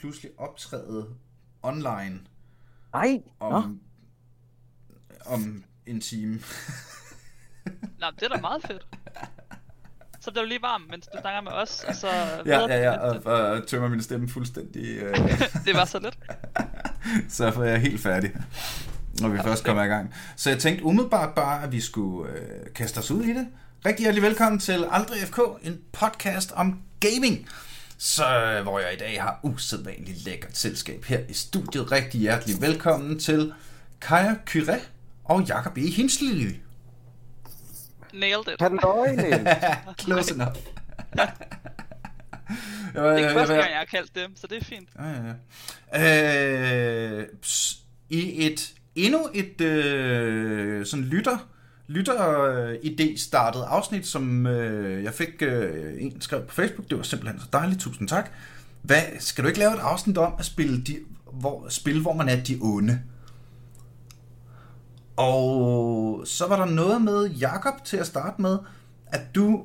[0.00, 1.06] pludselig optræde
[1.62, 2.20] online
[2.92, 3.76] Nej, om, Nå.
[5.26, 6.40] om en time.
[8.00, 8.86] Nå, det er da meget fedt.
[10.20, 12.08] Så bliver du lige varm, mens du snakker med os, og så...
[12.46, 15.16] Ja, ja, ja, og, og tømmer min stemme fuldstændig, øh,
[15.66, 16.18] det var så lidt.
[17.36, 18.32] så er jeg helt færdig,
[19.20, 20.14] når vi først kommer i gang.
[20.36, 23.48] Så jeg tænkte umiddelbart bare, at vi skulle øh, kaste os ud i det.
[23.86, 27.48] Rigtig hjertelig velkommen til Aldrig FK, en podcast om gaming.
[27.98, 31.92] Så øh, hvor jeg i dag har usædvanligt lækkert selskab her i studiet.
[31.92, 33.52] Rigtig hjertelig velkommen til
[34.00, 34.80] Kaja Kyré
[35.24, 35.90] og Jakob E.
[35.90, 36.56] Hinsley.
[38.12, 38.60] Nailed it.
[38.60, 39.16] Halløj.
[40.00, 40.56] Close enough.
[42.92, 44.88] Det er ikke første gang, jeg har kaldt dem, så det er fint.
[44.98, 45.34] Ja, ja,
[45.92, 47.20] ja.
[47.20, 47.26] Øh,
[48.10, 51.38] I et endnu et øh, sådan lytter
[51.88, 56.88] lytter-idé startet afsnit, som øh, jeg fik øh, en skrev på Facebook.
[56.88, 57.80] Det var simpelthen så dejligt.
[57.80, 58.30] Tusind tak.
[58.82, 60.96] Hvad, skal du ikke lave et afsnit om at spille, de,
[61.32, 63.00] hvor, spil, hvor man er de onde?
[65.16, 68.58] Og så var der noget med Jakob til at starte med,
[69.06, 69.64] at du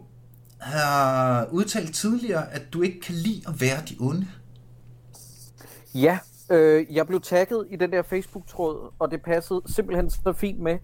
[0.60, 4.28] har udtalt tidligere, at du ikke kan lide at være de onde.
[5.94, 10.60] Ja, øh, jeg blev tagget i den der Facebook-tråd, og det passede simpelthen så fint
[10.60, 10.78] med,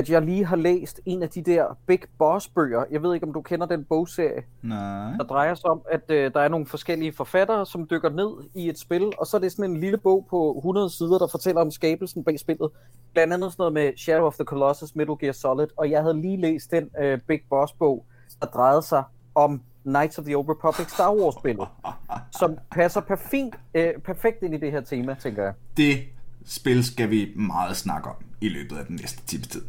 [0.00, 2.84] at jeg lige har læst en af de der Big Boss-bøger.
[2.90, 5.10] Jeg ved ikke, om du kender den bogserie, Nej.
[5.10, 8.68] der drejer sig om, at øh, der er nogle forskellige forfattere, som dykker ned i
[8.68, 11.60] et spil, og så er det sådan en lille bog på 100 sider, der fortæller
[11.60, 12.70] om skabelsen bag spillet.
[13.12, 16.20] Blandt andet sådan noget med Shadow of the Colossus, Metal Gear Solid, og jeg havde
[16.20, 18.04] lige læst den øh, Big Boss-bog,
[18.40, 19.02] der drejede sig
[19.34, 21.68] om Knights of the Old Republic Star Wars-spillet,
[22.40, 25.52] som passer perfekt, øh, perfekt ind i det her tema, tænker jeg.
[25.76, 25.98] Det
[26.46, 29.62] spil skal vi meget snakke om i løbet af den næste times tid.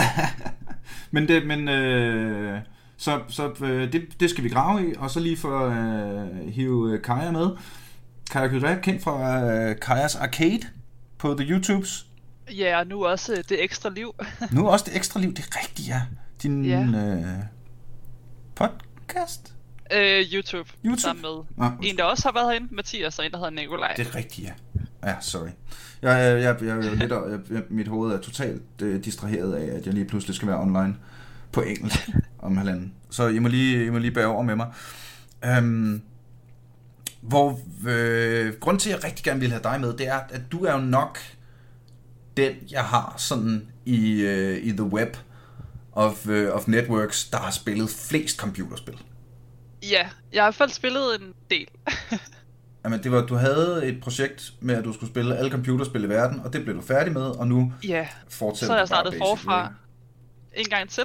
[1.10, 2.60] men det, men øh,
[2.96, 6.92] så, så øh, det, det skal vi grave i, og så lige for øh, hive
[6.92, 7.50] øh, Kaja med.
[8.30, 10.60] Kaja Kyret, kendt fra øh, Kajas Arcade
[11.18, 12.06] på The YouTubes.
[12.50, 14.14] Ja, og nu også øh, det ekstra liv.
[14.52, 16.02] Nu også det ekstra liv, det er rigtigt, ja.
[16.42, 16.80] Din Ja.
[16.80, 17.24] øh,
[18.54, 19.54] podcast?
[19.92, 21.00] øh, YouTube, YouTube?
[21.00, 23.94] sammen med Nå, en, der også har været herinde, Mathias, og en, der hedder Nikolaj.
[23.96, 24.52] Det er rigtigt, ja.
[25.04, 25.48] Ja, sorry.
[26.02, 29.86] Jeg, jeg, jeg, jeg, lidt, jeg, jeg, mit hoved er totalt øh, distraheret af, at
[29.86, 30.96] jeg lige pludselig skal være online
[31.52, 32.08] på engelsk
[32.38, 32.92] om halvanden.
[33.10, 34.72] Så I må lige, I må lige bære over med mig.
[35.44, 36.02] Øhm,
[37.20, 40.42] hvor øh, grund til, at jeg rigtig gerne vil have dig med, det er, at
[40.52, 41.18] du er jo nok
[42.36, 45.16] den, jeg har sådan i, øh, i the web
[45.92, 48.98] of, øh, of networks, der har spillet flest computerspil.
[49.82, 51.68] Ja, jeg har i hvert fald spillet en del.
[52.86, 56.08] Jamen, det var, du havde et projekt med, at du skulle spille alle computerspil i
[56.08, 59.14] verden, og det blev du færdig med, og nu ja, fortsætter så er jeg startet
[59.18, 59.72] forfra
[60.54, 61.04] en gang til.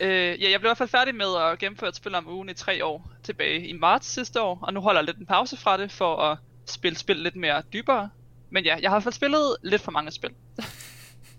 [0.00, 2.48] Øh, ja, jeg blev i hvert fald færdig med at gennemføre et spil om ugen
[2.48, 5.56] i tre år tilbage i marts sidste år, og nu holder jeg lidt en pause
[5.56, 8.10] fra det for at spille spil lidt mere dybere.
[8.50, 10.30] Men ja, jeg har i hvert fald spillet lidt for mange spil.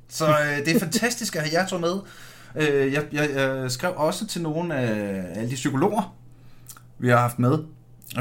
[0.09, 1.99] Så øh, det er fantastisk at have jer to med.
[2.55, 6.15] Øh, jeg, jeg, jeg skrev også til nogle af alle de psykologer,
[6.99, 7.59] vi har haft med.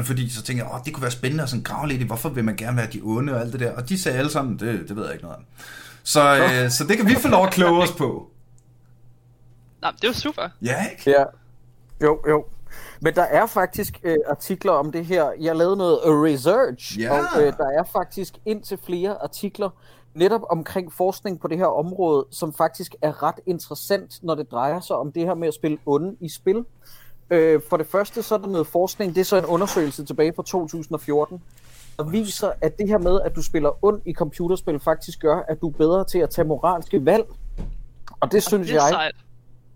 [0.03, 2.29] Fordi så tænkte jeg, åh, det kunne være spændende at sådan grave lidt i, hvorfor
[2.29, 3.75] vil man gerne være de onde og alt det der.
[3.75, 5.45] Og de sagde alle sammen, det, det ved jeg ikke noget om.
[6.03, 8.29] Så, øh, så det kan vi få lov at kloge os på.
[9.81, 10.49] Men det er jo super.
[10.61, 11.09] Ja, ikke?
[11.11, 11.23] Ja,
[12.03, 12.45] jo, jo.
[13.01, 15.31] Men der er faktisk øh, artikler om det her.
[15.39, 17.11] Jeg lavede noget research, Ja.
[17.11, 19.69] og øh, der er faktisk indtil flere artikler
[20.15, 24.79] netop omkring forskning på det her område, som faktisk er ret interessant, når det drejer
[24.79, 26.65] sig om det her med at spille onde i spil.
[27.33, 30.33] Øh, for det første så er der noget forskning, det er så en undersøgelse tilbage
[30.35, 31.41] fra 2014,
[31.97, 35.61] der viser, at det her med, at du spiller ond i computerspil, faktisk gør, at
[35.61, 37.23] du er bedre til at tage moralske valg.
[38.19, 39.15] Og det synes det er jeg sejt.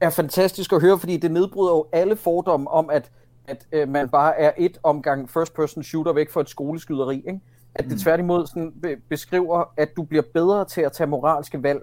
[0.01, 3.12] er fantastisk at høre, fordi det nedbryder jo alle fordomme om, at,
[3.47, 7.16] at øh, man bare er et omgang first-person shooter væk fra et skoleskyderi.
[7.16, 7.39] Ikke?
[7.75, 11.81] At det tværtimod sådan be- beskriver, at du bliver bedre til at tage moralske valg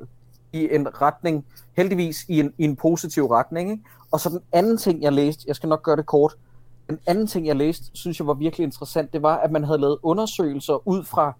[0.55, 1.47] i en retning,
[1.77, 3.71] heldigvis i en, i en positiv retning.
[3.71, 3.83] Ikke?
[4.11, 6.35] Og så den anden ting, jeg læste, jeg skal nok gøre det kort,
[6.89, 9.79] den anden ting, jeg læste, synes jeg var virkelig interessant, det var, at man havde
[9.79, 11.33] lavet undersøgelser ud fra, jeg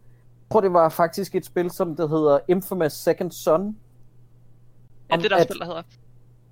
[0.53, 3.77] tror det var faktisk et spil, som det hedder Infamous Second Son,
[5.11, 5.83] Ja, det er der at- spil, der hedder.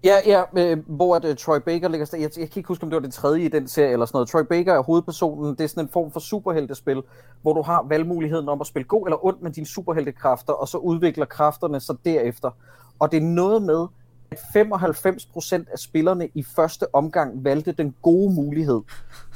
[0.04, 2.06] Ja, ja, øh, hvor at, uh, Troy Baker ligger.
[2.12, 4.16] Jeg, jeg kan ikke huske, om det var det tredje i den serie eller sådan
[4.16, 4.28] noget.
[4.28, 5.54] Troy Baker er hovedpersonen.
[5.54, 7.02] Det er sådan en form for superheltespil,
[7.42, 10.78] hvor du har valgmuligheden om at spille god eller ond med dine superheltekræfter, og så
[10.78, 12.50] udvikler kræfterne sig derefter.
[12.98, 13.86] Og det er noget med,
[14.30, 18.80] at 95% af spillerne i første omgang valgte den gode mulighed.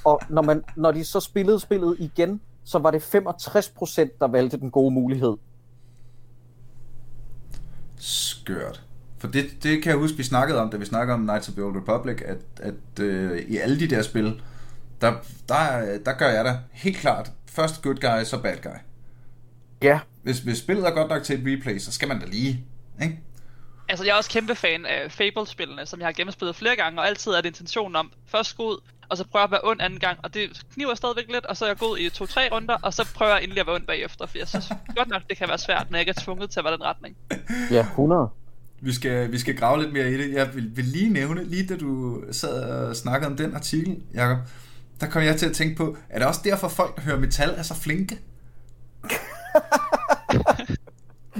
[0.04, 4.56] Og når, man, når de så spillede spillet igen, så var det 65%, der valgte
[4.56, 5.36] den gode mulighed.
[7.96, 8.85] Skørt.
[9.18, 11.54] For det, det kan jeg huske, vi snakkede om, da vi snakkede om Knights of
[11.54, 14.42] the Old Republic, at, at øh, i alle de der spil,
[15.00, 15.12] der,
[15.48, 18.78] der, der gør jeg da helt klart først good guy, så bad guy.
[19.82, 22.64] Ja, Hvis, hvis spillet er godt nok til et replay, så skal man da lige,
[23.02, 23.20] ikke?
[23.88, 27.06] Altså, jeg er også kæmpe fan af Fable-spillene, som jeg har gennemspillet flere gange, og
[27.06, 28.78] altid er det intentionen om, først gå ud,
[29.08, 31.64] og så prøve at være ond anden gang, og det kniver stadigvæk lidt, og så
[31.64, 34.26] er jeg gået i to-tre runder, og så prøver jeg endelig at være ond bagefter,
[34.26, 36.60] for jeg synes godt nok, det kan være svært, når jeg ikke er tvunget til
[36.60, 37.16] at være den retning.
[37.70, 38.28] ja, 100.
[38.80, 40.32] Vi skal, vi skal grave lidt mere i det.
[40.32, 44.38] Jeg vil, vil lige nævne, lige da du sad og snakkede om den artikel, Jacob,
[45.00, 47.54] der kom jeg til at tænke på, er det også derfor folk, der hører metal,
[47.56, 48.18] er så flinke?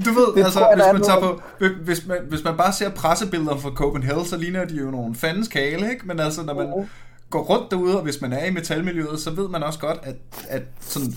[0.05, 1.41] Du ved, Det altså, tror jeg, hvis man, tager på,
[1.85, 5.49] hvis, man, hvis man bare ser pressebilleder fra Copenhagen, så ligner de jo nogle fandens
[5.49, 6.07] kale, ikke?
[6.07, 6.89] Men altså, når man
[7.31, 10.17] går rundt derude, og hvis man er i metalmiljøet, så ved man også godt, at,
[10.49, 11.15] at sådan,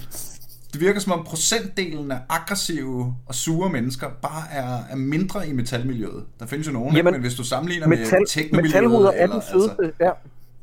[0.73, 5.53] det virker som om procentdelen af aggressive og sure mennesker bare er, er mindre i
[5.53, 6.25] metalmiljøet.
[6.39, 8.63] Der findes jo nogen, Jamen, men hvis du sammenligner med Metal, teknomiljøet...
[8.73, 9.93] metalhoveder er eller, den sødeste.
[9.99, 10.11] Ja.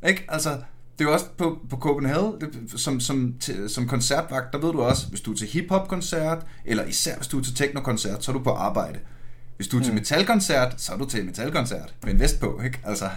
[0.08, 0.25] ikke?
[0.29, 0.50] Altså,
[0.99, 4.73] det er jo også på, på Copenhagen, det, som, som, til, som koncertvagt, der ved
[4.73, 8.31] du også, hvis du er til hiphop-koncert, eller især hvis du er til techno-koncert, så
[8.31, 8.99] er du på arbejde.
[9.56, 9.99] Hvis du er til Mm.
[9.99, 12.81] metal-koncert, så er du til metal-koncert, med en vest på, ikke?
[12.85, 13.09] Altså,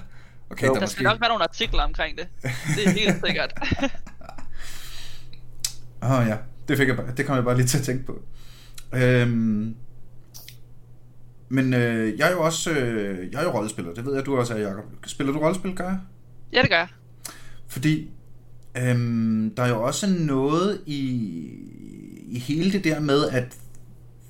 [0.50, 0.68] okay, Jo.
[0.68, 0.94] der, Der måske...
[0.94, 2.27] skal nok være nogle artikler omkring det.
[2.75, 3.53] Det er helt sikkert.
[6.03, 6.35] Åh oh, ja,
[6.69, 8.21] det, fik jeg, bare- det kom jeg bare lige til at tænke på.
[8.94, 9.75] Øhm,
[11.50, 14.38] men øh, jeg er jo også øh, jeg er jo rollespiller, det ved jeg, du
[14.38, 14.83] også er, Jacob.
[15.06, 16.00] Spiller du rollespil, gør jeg?
[16.54, 16.88] ja, det gør jeg.
[17.68, 18.10] Fordi
[18.77, 20.98] øhm, der er jo også noget i,
[22.27, 23.57] i hele det der med at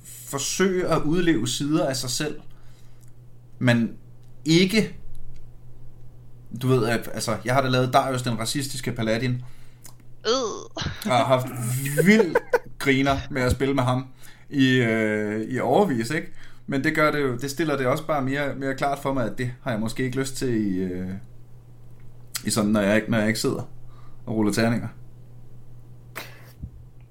[0.04, 2.40] forsøge at udleve sider af sig selv,
[3.58, 3.90] men
[4.44, 4.96] ikke
[6.62, 9.42] du ved, at, altså, jeg har da lavet Darius den racistiske paladin,
[10.26, 10.82] Øh.
[11.06, 11.46] og har haft
[12.06, 12.34] vild
[12.78, 14.06] griner med at spille med ham
[14.50, 16.32] i, øh, i overvis, ikke?
[16.66, 19.26] Men det gør det jo, det stiller det også bare mere, mere klart for mig,
[19.26, 21.10] at det har jeg måske ikke lyst til i, øh,
[22.44, 23.68] i sådan, når jeg, ikke, når jeg ikke sidder
[24.26, 24.88] og ruller terninger.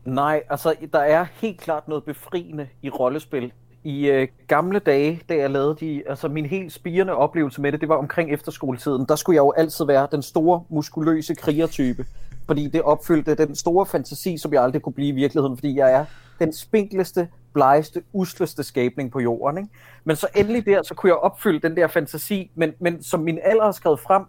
[0.06, 3.51] Nej, altså der er helt klart noget befriende i rollespil.
[3.83, 7.81] I øh, gamle dage, da jeg lavede de, altså min helt spirende oplevelse med det,
[7.81, 9.06] det var omkring efterskoletiden.
[9.09, 12.06] Der skulle jeg jo altid være den store, muskuløse krigertype.
[12.50, 15.94] Fordi det opfyldte den store fantasi, som jeg aldrig kunne blive i virkeligheden, fordi jeg
[15.94, 16.06] er
[16.40, 19.57] den spinkleste, blegeste, usleste skabning på jorden.
[19.57, 19.69] Ikke?
[20.04, 23.40] Men så endelig der, så kunne jeg opfylde den der fantasi, men, men som min
[23.44, 24.24] alder har skrevet frem,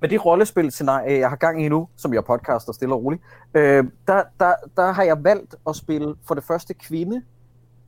[0.00, 3.22] med det rollespilscenarie, jeg har gang i nu, som jeg podcaster stille og roligt,
[3.54, 7.22] øh, der, der, der har jeg valgt at spille for det første kvinde,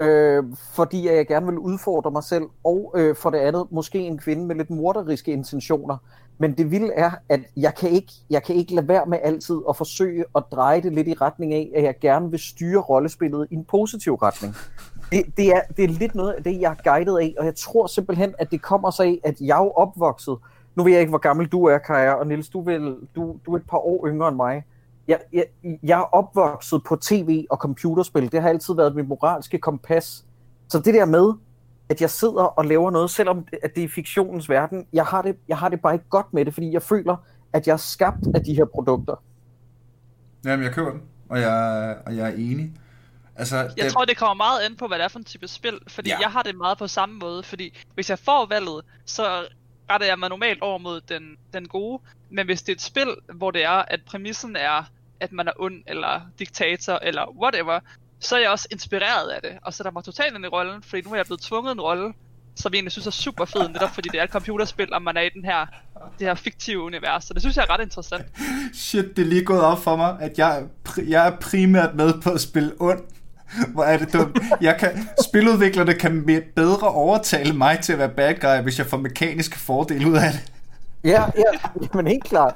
[0.01, 0.45] øh,
[0.75, 4.47] fordi jeg gerne vil udfordre mig selv, og øh, for det andet måske en kvinde
[4.47, 5.97] med lidt morderiske intentioner.
[6.39, 9.61] Men det vilde er, at jeg kan, ikke, jeg kan ikke lade være med altid
[9.69, 13.47] at forsøge at dreje det lidt i retning af, at jeg gerne vil styre rollespillet
[13.51, 14.55] i en positiv retning.
[15.13, 17.55] Det, det, er, det er lidt noget af det, jeg er guidet af, og jeg
[17.55, 20.37] tror simpelthen, at det kommer sig af, at jeg er opvokset.
[20.75, 23.53] Nu ved jeg ikke, hvor gammel du er, Kaja, og Niels, du, vil, du, du
[23.53, 24.65] er et par år yngre end mig.
[25.11, 25.45] Jeg, jeg,
[25.83, 28.33] jeg er opvokset på tv og computerspil.
[28.33, 30.25] Det har altid været mit moralske kompas.
[30.69, 31.33] Så det der med,
[31.89, 35.23] at jeg sidder og laver noget, selvom det- at det er fiktionens verden, jeg har,
[35.23, 37.17] det, jeg har det bare ikke godt med det, fordi jeg føler,
[37.53, 39.23] at jeg er skabt af de her produkter.
[40.45, 42.73] Jamen, jeg køber den, og jeg, og jeg er enig.
[43.37, 45.49] Altså, Jeg det, tror, det kommer meget an på, hvad det er for en type
[45.49, 46.15] spil, fordi Ja.
[46.15, 46.21] ja.
[46.21, 49.23] jeg har det meget på samme måde, fordi hvis jeg får valget, så
[49.91, 53.15] retter jeg mig normalt over mod den, den gode, men hvis det er et spil,
[53.35, 57.81] hvor det er, at præmissen er, at man er ond, eller diktator, eller whatever,
[58.21, 61.03] så er jeg også inspireret af det, og sætter mig totalt ind i rollen, fordi
[61.03, 62.13] nu er jeg blevet tvunget en rolle,
[62.57, 65.17] som jeg egentlig synes er super fed, netop fordi det er et computerspil, og man
[65.17, 65.67] er i den her,
[66.19, 68.27] det her fiktive univers, så det synes jeg er ret interessant.
[68.75, 70.63] Shit, det er lige gået op for mig, at jeg,
[71.09, 73.01] jeg er primært med på at spille ond.
[73.69, 74.39] Hvor er det dumt.
[74.61, 78.97] Jeg kan, spiludviklerne kan bedre overtale mig til at være bad guy, hvis jeg får
[78.97, 80.53] mekaniske fordele ud af det.
[81.05, 82.55] Ja, ja, men helt klart.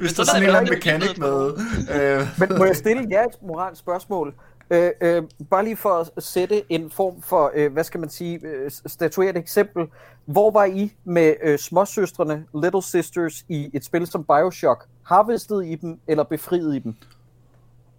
[0.00, 1.52] Hvis der er sådan en er eller anden mekanik med.
[1.94, 4.34] Øh, Men må jeg stille jer et moralsk spørgsmål?
[4.70, 8.40] Øh, øh, bare lige for at sætte en form for, øh, hvad skal man sige,
[8.42, 9.86] øh, statuere et eksempel.
[10.24, 14.86] Hvor var I med øh, småsøstrene, Little Sisters, i et spil som Bioshock?
[15.02, 16.94] Harvestede I dem, eller befriede I dem?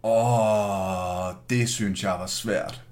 [0.04, 2.84] Åh, det synes jeg var svært.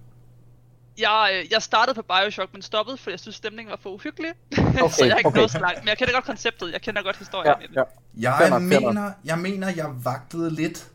[1.02, 4.32] Jeg, øh, jeg startede på Bioshock, men stoppede, fordi jeg synes, stemningen var for uhyggelig.
[4.58, 5.40] Okay, så jeg har ikke okay.
[5.40, 5.80] nået så langt.
[5.80, 7.76] Men jeg kender godt konceptet, jeg kender godt historien Ja, i det.
[8.22, 8.34] ja.
[8.40, 8.62] Jeg nok.
[8.62, 10.88] mener, jeg mener, jeg vagtede lidt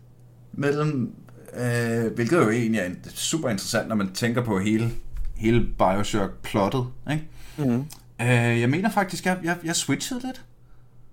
[0.53, 1.15] mellem,
[1.55, 4.91] øh, hvilket jo egentlig er super interessant, når man tænker på hele,
[5.37, 6.87] hele Bioshock-plottet.
[7.11, 7.29] Ikke?
[7.57, 7.87] Mhm.
[8.21, 10.43] Øh, jeg mener faktisk, jeg, jeg, jeg switchede lidt.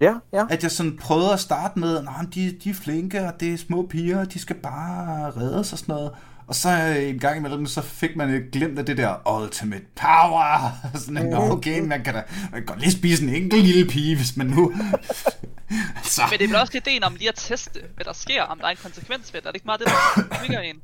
[0.02, 0.46] Ja, ja.
[0.50, 3.58] At jeg sådan prøvede at starte med, at de, de er flinke, og det er
[3.58, 6.12] små piger, og de skal bare reddes og sådan noget.
[6.48, 10.72] Og så en gang imellem, så fik man et glimt af det der ultimate power.
[11.06, 11.34] sådan, mm.
[11.34, 14.48] okay, man kan da man kan godt lige spise en enkelt lille pige, hvis man
[14.48, 14.72] nu
[15.96, 18.60] altså, Men det er vel også ideen om lige at teste, hvad der sker, om
[18.60, 19.48] der er en konsekvens ved det.
[19.48, 20.82] Er det ikke meget det, der trigger en?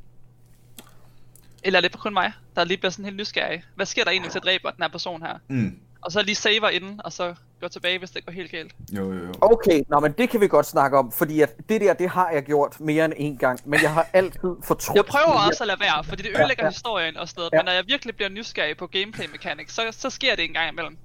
[1.63, 3.63] Eller er det kun mig, der lige bliver sådan helt nysgerrig?
[3.75, 5.33] Hvad sker der egentlig, hvis jeg dræber den her person her?
[5.47, 8.71] mm, Og så lige saver inden, og så går tilbage, hvis det går helt galt.
[8.97, 9.33] jo, jo, jo.
[9.41, 12.29] Okay, nå, men det kan vi godt snakke om, fordi at det der, det har
[12.31, 14.95] jeg gjort mere end en gang, men jeg har altid fortrudt.
[14.95, 16.69] Jeg prøver også at lade være, fordi det ødelægger Ja, ja.
[16.69, 17.49] historien og sådan noget.
[17.53, 17.57] Ja.
[17.57, 20.71] Men når jeg virkelig bliver nysgerrig på gameplay mechanics, så, så sker det en gang
[20.71, 20.97] imellem.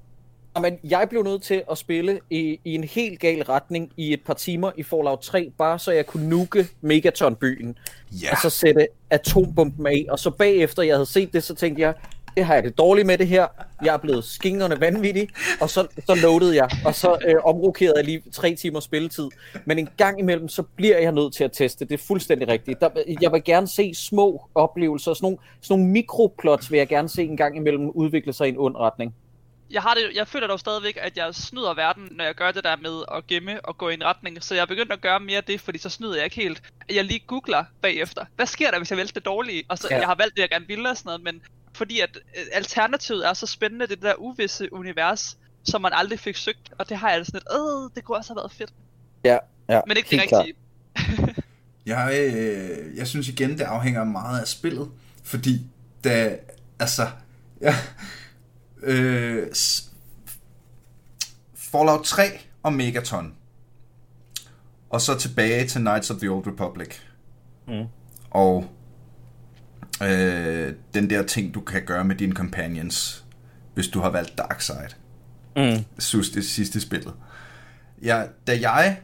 [0.54, 4.12] Nå, Men jeg blev nødt til at spille i, i en helt gal retning i
[4.12, 7.78] et par timer i Fallout 3, bare så jeg kunne nuke Megaton-byen,
[8.12, 11.82] Ja, og så sætte atombomben af, og så bagefter jeg havde set det, så tænkte
[11.82, 11.94] jeg,
[12.36, 13.46] det har jeg det dårligt med det her,
[13.84, 15.28] jeg er blevet skingerne vanvittig,
[15.60, 19.28] og så, så loadede jeg, og så øh, omrokerede jeg lige tre timer spilletid.
[19.64, 22.80] Men en gang imellem, så bliver jeg nødt til at teste, det er fuldstændig rigtigt.
[22.80, 22.88] Der,
[23.20, 27.22] jeg vil gerne se små oplevelser, sådan nogle, sådan nogle mikroplots vil jeg gerne se
[27.22, 29.14] en gang imellem udvikle sig i en ond retning.
[29.70, 32.64] Jeg, har det, jeg føler dog stadigvæk, at jeg snyder verden, når jeg gør det
[32.64, 34.42] der med at gemme og gå i en retning.
[34.44, 36.62] Så jeg er begyndt at gøre mere af det, fordi så snyder jeg ikke helt.
[36.92, 38.24] Jeg lige googler bagefter.
[38.36, 39.64] Hvad sker der, hvis jeg vælger det dårlige?
[39.68, 39.98] Og så, Ja.
[39.98, 41.42] jeg har valgt det, jeg gerne ville og sådan noget, men
[41.74, 46.36] fordi at øh, alternativet er så spændende, det der uvisse univers, som man aldrig fik
[46.36, 46.72] søgt.
[46.78, 48.72] Og det har jeg det sådan lidt, øh, det kunne også have været fedt.
[49.24, 49.38] Ja,
[49.68, 49.80] ja.
[49.86, 50.54] Men ikke det rigtige.
[51.86, 54.90] Jeg, øh, jeg synes igen, det afhænger meget af spillet,
[55.22, 55.66] fordi
[56.04, 56.36] da,
[56.78, 57.06] altså,
[57.60, 57.74] ja,
[58.82, 59.46] øh,
[61.54, 62.22] Fallout 3
[62.62, 63.34] og Megaton,
[64.90, 66.98] og så tilbage til Knights of the Old Republic,
[67.68, 67.84] Mm.
[68.30, 68.70] og
[70.02, 73.24] øh, den der ting, du kan gøre med dine companions,
[73.74, 74.94] hvis du har valgt Dark Side.
[75.56, 75.62] Mm.
[75.62, 77.14] Jeg synes, det sidste spillet.
[78.02, 78.98] Ja, da jeg...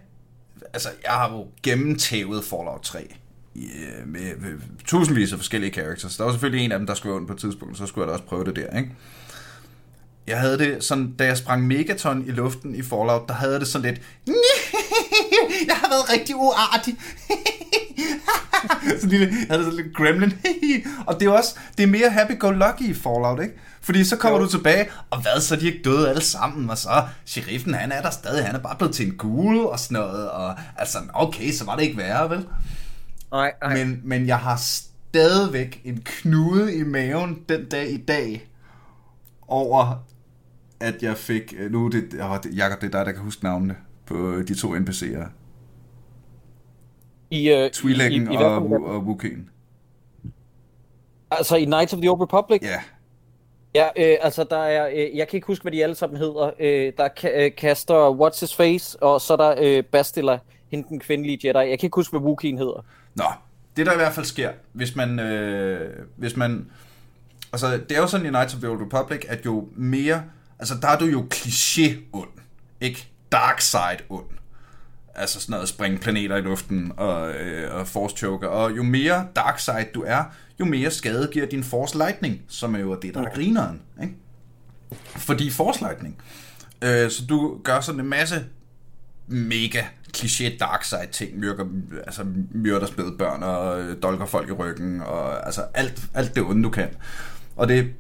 [0.72, 3.14] Altså, jeg har jo gennemtævet Fallout 3
[3.54, 4.50] i, øh, med, med
[4.84, 6.16] tusindvis af forskellige characters.
[6.16, 8.08] Der var selvfølgelig en af dem, der skulle ondt på et tidspunkt, så skulle jeg
[8.08, 8.90] da også prøve det der, ikke?
[10.26, 13.60] Jeg havde det sådan, da jeg sprang Megaton i luften i Fallout, der havde jeg
[13.60, 14.00] det sådan lidt...
[15.68, 16.96] Jeg har været rigtig uartig.
[19.00, 20.32] så lille, jeg havde sådan lidt gremlin.
[21.06, 23.54] og det er også, det er mere happy-go-lucky i Fallout, ikke?
[23.82, 24.44] Fordi så kommer Jo.
[24.44, 27.92] du tilbage, og hvad, så er de ikke døde alle sammen, og så sheriffen, han
[27.92, 30.98] er der stadig, han er bare blevet til en gul og sådan noget, og altså,
[31.14, 32.46] okay, så var det ikke værre, vel?
[33.32, 33.76] Nej, nej.
[33.84, 38.48] Men, men jeg har stadigvæk en knude i maven den dag i dag,
[39.48, 40.04] over
[40.80, 43.44] at jeg fik, nu er det, åh, det- Jacob, det er dig, der kan huske
[43.44, 43.76] navnene
[44.10, 45.26] på de to NPC'er.
[47.30, 49.48] I, uh, Twi'leken hvad og, en- og Wookieen.
[51.30, 52.62] Altså i Knights of the Old Republic?
[52.62, 52.80] Ja,
[53.74, 56.50] Ja, øh, altså der er, øh, jeg kan ikke huske, hvad de alle sammen hedder.
[56.60, 60.38] Øh, der er øh, Caster What's His Face, og så er der øh, Bastila,
[60.70, 61.58] hende den kvindelige Jedi.
[61.70, 62.84] Jeg kan ikke huske, hvad Wookiee'en hedder.
[63.14, 63.24] Nå,
[63.76, 66.66] det der i hvert fald sker, hvis man, øh, hvis man,
[67.52, 70.22] altså det er jo sådan i Knights of the Old Republic, at jo mere,
[70.58, 72.28] altså der er du jo kliché ond,
[72.80, 74.26] ikke dark side ond.
[75.14, 78.48] Altså sådan noget springe planeter i luften og, øh, og force choker.
[78.48, 80.24] Og jo mere dark side du er,
[80.60, 83.82] jo mere skade giver din force lightning, som er jo det, der er grineren.
[84.02, 84.14] Ikke?
[85.16, 86.22] Fordi force lightning.
[86.82, 88.44] Øh, så du gør sådan en masse
[89.26, 89.82] mega
[90.16, 91.66] kliché dark side ting, myrker,
[92.06, 96.62] altså myrder spædbørn og øh, dolker folk i ryggen, og altså alt, alt det onde,
[96.62, 96.88] du kan.
[97.56, 97.94] Og det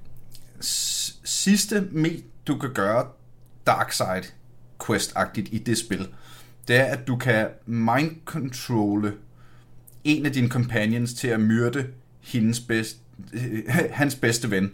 [1.24, 3.06] sidste med, du kan gøre
[3.66, 4.22] dark side
[4.86, 6.08] quest-agtigt i det spil,
[6.68, 9.12] det er, at du kan mind-controlle
[10.04, 11.86] en af dine companions til at myrde
[12.20, 12.96] hendes bedst,
[13.90, 14.72] hans bedste ven,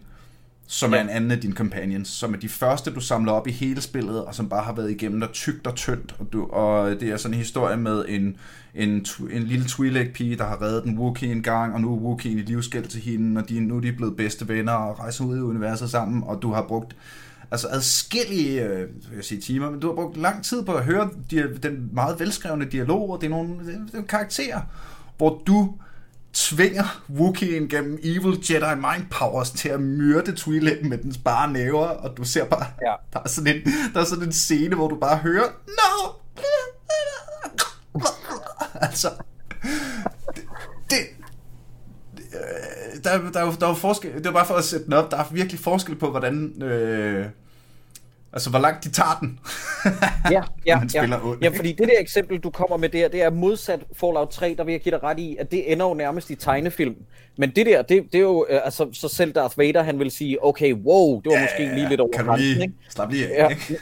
[0.67, 0.99] som ja.
[0.99, 3.81] er en anden af dine companions, som er de første, du samler op i hele
[3.81, 6.15] spillet, og som bare har været igennem dig tygt og tyndt.
[6.19, 8.37] Og, du, og det er sådan en historie med en,
[8.75, 11.99] en, en lille Twi'lek pige, der har reddet en Wookiee en gang, og nu er
[11.99, 15.25] Wookiee i livsgæld til hende, og de, nu er de blevet bedste venner og rejser
[15.25, 16.97] ud i universet sammen, og du har brugt
[17.51, 20.85] altså adskillige øh, vil jeg sige, timer, men du har brugt lang tid på at
[20.85, 24.61] høre de, den meget velskrevne dialog, og det er nogle, det er karakterer,
[25.17, 25.75] hvor du
[26.33, 31.87] tvinger Wookiee'en gennem evil Jedi mind powers til at myrde Twi'leken med dens bare næver,
[31.87, 32.95] og du ser bare, Ja.
[33.13, 33.63] der, er sådan en,
[33.95, 36.13] der er sådan en scene, hvor du bare hører, no!
[38.87, 39.11] altså,
[40.35, 40.43] det,
[40.91, 40.99] det
[42.35, 44.93] øh, der, der, er der er jo forskel, det er bare for at sætte den
[44.93, 47.27] op, der er virkelig forskel på, hvordan, øh,
[48.33, 49.39] altså hvor langt de tager den,
[50.35, 51.57] Ja, ja, man spiller ja, ikke?
[51.57, 54.73] fordi det der eksempel, du kommer med der, det er modsat Fallout 3, der vil
[54.73, 56.97] jeg give dig ret i, at det ender jo nærmest i tegnefilm.
[57.39, 60.11] Men det der, det, det er jo, øh, altså, så selv Darth Vader, han vil
[60.11, 62.75] sige, okay, wow, det var måske lige lidt over kan grænsen, lige ikke?
[62.89, 63.49] slappe lige af, Ja.
[63.49, 63.77] ikke?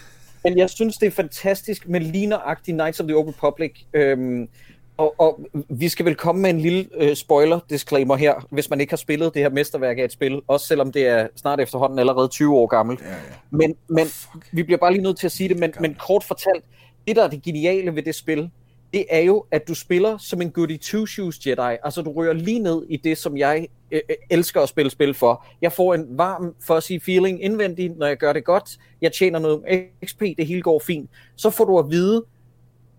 [0.44, 3.72] Men jeg synes, det er fantastisk med lige nøjagtigt Knights of the Old Republic.
[3.94, 4.48] Øhm,
[4.96, 8.90] og, og vi skal vel komme med en lille øh, spoiler-disclaimer her, hvis man ikke
[8.90, 12.28] har spillet det her mesterværk af et spil, også selvom det er snart efterhånden allerede
[12.28, 13.00] 20 år gammelt.
[13.00, 13.14] Ja, ja.
[13.50, 14.48] Men, men Fuck.
[14.52, 16.64] vi bliver bare lige nødt til at sige det, men, men kort fortalt,
[17.06, 18.50] det, der er det geniale ved det spil,
[18.92, 21.76] det er jo, at du spiller som en goody two-shoes Jedi.
[21.84, 25.14] Altså, du rører lige ned i det, som jeg øh, øh elsker at spille spil
[25.14, 25.46] for.
[25.62, 28.78] Jeg får en varm, sige, feeling indvendigt, når jeg gør det godt.
[29.00, 29.62] Jeg tjener noget
[30.06, 31.10] XP, det hele går fint.
[31.36, 32.24] Så får du at vide,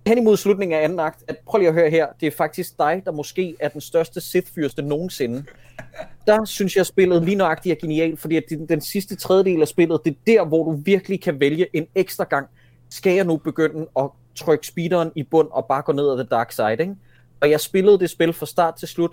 [0.08, 2.78] hen imod slutningen af anden akt, at prøv lige at høre her, det er faktisk
[2.80, 5.44] dig, der måske er den største Sith-fyrste nogensinde.
[6.28, 10.00] Der synes jeg, spillet lige nøjagtigt er genialt, fordi at den, sidste tredjedel af spillet,
[10.06, 12.48] det er der, hvor du virkelig kan vælge en ekstra gang.
[12.90, 16.28] Skal jeg nu begynde at trykke speederen i bund og bare gå ned ad the
[16.32, 16.96] dark side, ikke?
[17.42, 19.12] Og jeg spillede det spil fra start til slut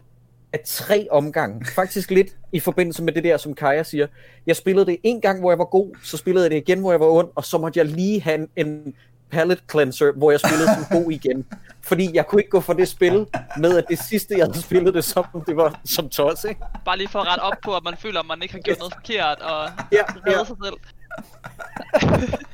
[0.52, 1.66] af tre omgange.
[1.74, 4.06] Faktisk lidt i forbindelse med det der, som Kaja siger.
[4.46, 6.92] Jeg spillede det en gang, hvor jeg var god, så spillede jeg det igen, hvor
[6.92, 8.94] jeg var ond, og så måtte jeg lige have en, en
[9.32, 11.46] palette cleanser, hvor jeg spillede som god igen.
[11.82, 13.26] Fordi jeg kunne ikke gå for det spil
[13.58, 16.60] med, at det sidste, jeg havde spillet det som, det var som tos, ikke?
[16.84, 18.78] Bare lige for at rette op på, at man føler, at man ikke har gjort
[18.78, 20.44] noget forkert, og ja, ja.
[20.44, 20.76] sig selv.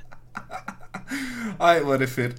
[1.61, 2.37] Ej, hvor er det fedt.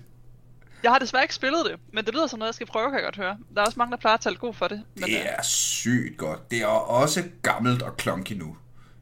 [0.83, 2.95] Jeg har desværre ikke spillet det, men det lyder som noget, jeg skal prøve, kan
[2.95, 3.37] jeg godt høre.
[3.55, 4.83] Der er også mange, der plejer at tale god for det.
[4.95, 6.51] Men, det øh, er sygt godt.
[6.51, 8.57] Det er også gammelt og klonky nu.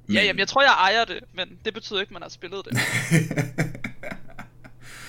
[0.08, 0.15] Men...
[0.15, 2.65] Ja, jamen, jeg tror, jeg ejer det, men det betyder ikke, at man har spillet
[2.65, 2.77] det.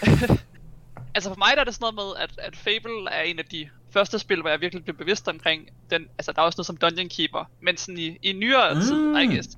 [1.14, 3.44] altså for mig der er det sådan noget med, at, at Fable er en af
[3.44, 6.66] de første spil, hvor jeg virkelig blev bevidst omkring den, altså der er også noget
[6.66, 8.80] som Dungeon Keeper, men sådan i, i nyere mm.
[8.80, 9.48] tid, I guess,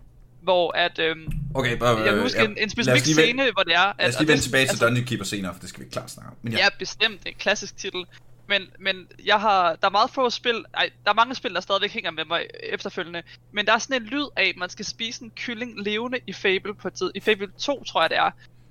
[0.42, 3.80] hvor at, øhm, okay, bare, jeg husker ja, en, en specifik scene, hvor det er...
[3.80, 5.88] At, lad os lige vende tilbage til altså, Dungeon Keeper senere, for det skal vi
[5.88, 6.36] klart snakke om.
[6.42, 6.58] Men ja.
[6.58, 8.04] ja, bestemt, en klassisk titel.
[8.48, 11.60] Men, men jeg har, der er meget få spil, ej, der er mange spil, der
[11.60, 14.84] stadigvæk hænger med mig efterfølgende, men der er sådan en lyd af, at man skal
[14.84, 17.10] spise en kylling levende i Fable på tid.
[17.14, 18.30] I Fable 2, tror jeg det er,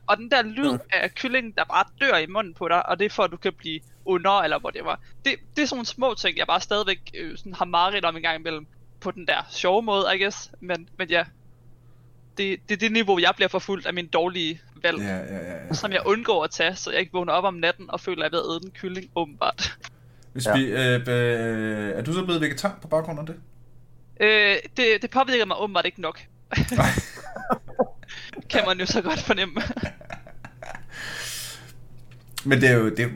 [0.10, 3.06] og den der lyd af kyllingen, der bare dør i munden på dig, og det
[3.06, 5.00] er for, at du kan blive under, eller hvor det var.
[5.26, 8.16] Det, det er sådan nogle små ting, jeg bare stadigvæk øh, sådan har meget om
[8.16, 8.68] en gang imellem.
[9.00, 10.52] På den der sjove måde, I guess.
[10.60, 11.24] Men, men ja,
[12.38, 14.98] det, det er det niveau, jeg bliver forfulgt af min dårlige valg.
[15.00, 15.74] Ja, ja, ja, ja.
[15.74, 18.32] Som jeg undgår at tage, så jeg ikke vågner op om natten og føler, at
[18.32, 19.78] jeg er ved at æde den kylling, åbenbart.
[20.34, 20.58] Hvis ja.
[20.58, 23.36] vi, øh, øh, er du så blevet vegetar på baggrund af det?
[24.20, 26.22] Øh, det, det påvirker mig åbenbart ikke nok.
[28.50, 29.62] kan man jo så godt fornemme.
[32.46, 33.10] Men det er jo det, er,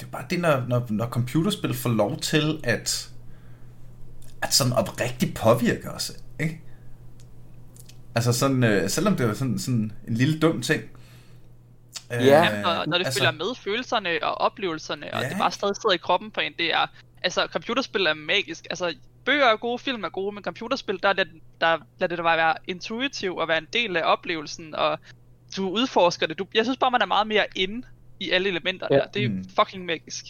[0.00, 3.10] det er bare det, når, når, når computerspil får lov til at,
[4.42, 6.60] at sådan oprigtigt påvirke os, ikke?
[8.14, 10.82] Altså sådan, øh, selvom det er sådan, sådan en lille dum ting.
[12.12, 15.28] Øh, ja, når, når det altså, følger med følelserne og oplevelserne, og ja.
[15.28, 16.86] det bare stadig sidder i kroppen på en, det er,
[17.22, 21.24] altså computerspil er magisk, altså bøger er gode, film er gode, men computerspil, der, der,
[21.60, 24.98] der lader det bare være intuitiv og være en del af oplevelsen, og
[25.56, 26.38] du udforsker det.
[26.38, 27.86] Du, jeg synes bare, man er meget mere inde
[28.20, 28.96] i alle elementer ja.
[28.96, 29.06] der.
[29.06, 29.44] Det er mm.
[29.44, 30.24] fucking magisk.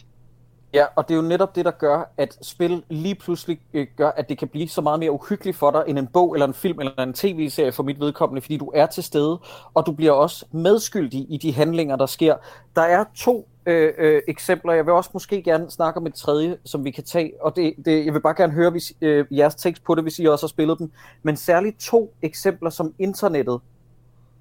[0.74, 4.10] Ja, og det er jo netop det, der gør, at spil lige pludselig øh, gør,
[4.10, 6.54] at det kan blive så meget mere uhyggeligt for dig, end en bog, eller en
[6.54, 9.38] film, eller en tv-serie for mit vedkommende, fordi du er til stede,
[9.74, 12.36] og du bliver også medskyldig i de handlinger, der sker.
[12.76, 14.72] Der er to øh, øh, eksempler.
[14.72, 17.74] Jeg vil også måske gerne snakke om et tredje, som vi kan tage, og det,
[17.84, 20.46] det, jeg vil bare gerne høre hvis, øh, jeres tekst på det, hvis I også
[20.46, 20.92] har spillet dem.
[21.22, 23.60] Men særligt to eksempler, som internettet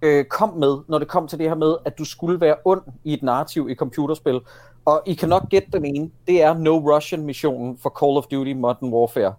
[0.02, 2.82] øh, kom med, når det kom til det her med, at du skulle være ond
[3.04, 4.40] i et narrativ i computerspil.
[4.86, 8.26] Og I kan nok gætte den ene, det er No Russian missionen for Call of
[8.26, 9.34] Duty Modern Warfare.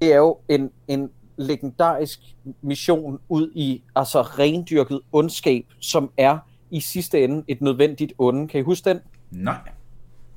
[0.00, 2.20] Det er jo en, en legendarisk
[2.62, 6.38] mission ud i altså rendyrket ondskab, som er
[6.70, 8.48] i sidste ende et nødvendigt onde.
[8.48, 9.00] Kan I huske den?
[9.30, 9.58] Nej.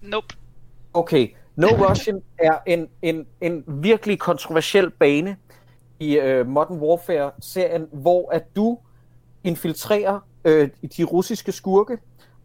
[0.02, 0.36] Nope.
[0.94, 5.38] Okay, No Russian er en, en, en virkelig kontroversiel bane
[6.00, 8.78] i uh, Modern Warfare-serien, hvor at du
[9.44, 11.98] infiltrerer uh, de russiske skurke,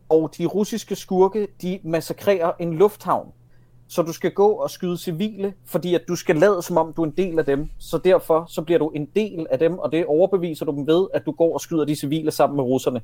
[0.08, 3.32] og de russiske skurke, de massakrerer en lufthavn.
[3.88, 7.02] Så du skal gå og skyde civile, fordi at du skal lade som om du
[7.02, 7.70] er en del af dem.
[7.78, 11.06] Så derfor så bliver du en del af dem, og det overbeviser du dem ved,
[11.14, 13.00] at du går og skyder de civile sammen med russerne.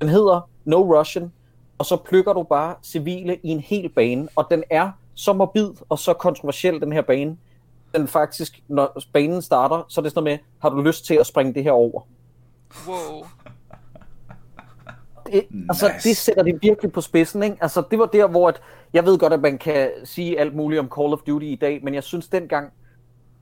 [0.00, 1.32] Den hedder No Russian,
[1.78, 5.70] og så plukker du bare civile i en hel bane, og den er så morbid
[5.88, 7.36] og så kontroversiel, den her bane.
[7.94, 11.14] Den faktisk, når banen starter, så er det sådan noget med, har du lyst til
[11.14, 12.00] at springe det her over?
[12.88, 13.24] Wow.
[15.26, 15.66] Det, nice.
[15.68, 17.56] Altså, det sætter det virkelig på spidsen, ikke?
[17.60, 18.60] Altså, det var der, hvor at,
[18.92, 21.80] jeg ved godt, at man kan sige alt muligt om Call of Duty i dag,
[21.84, 22.72] men jeg synes dengang,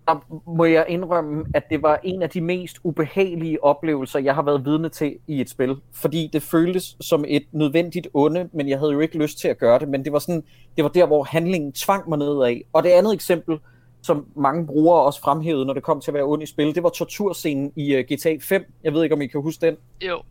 [0.07, 4.43] der må jeg indrømme, at det var en af de mest ubehagelige oplevelser, jeg har
[4.43, 5.77] været vidne til i et spil.
[5.93, 9.59] Fordi det føltes som et nødvendigt onde, men jeg havde jo ikke lyst til at
[9.59, 9.89] gøre det.
[9.89, 10.43] Men det var, sådan,
[10.77, 12.61] det var der, hvor handlingen tvang mig nedad.
[12.73, 13.59] Og det andet eksempel,
[14.03, 16.83] som mange brugere også fremhævede, når det kom til at være ond i spil, det
[16.83, 18.65] var torturscenen i uh, øh, GTA 5.
[18.85, 19.77] Jeg ved ikke, om I kan huske den?
[20.01, 20.23] Jo.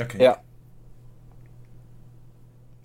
[0.00, 0.18] Okay.
[0.18, 0.32] Ja.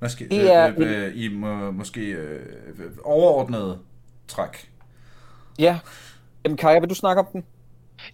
[0.08, 3.80] Skal, det er øh, øh, I må, måske øh, overordnede
[4.28, 4.72] træk?
[5.60, 5.80] Ja,
[6.44, 7.46] Jamen Kaja, vil du snakke om den?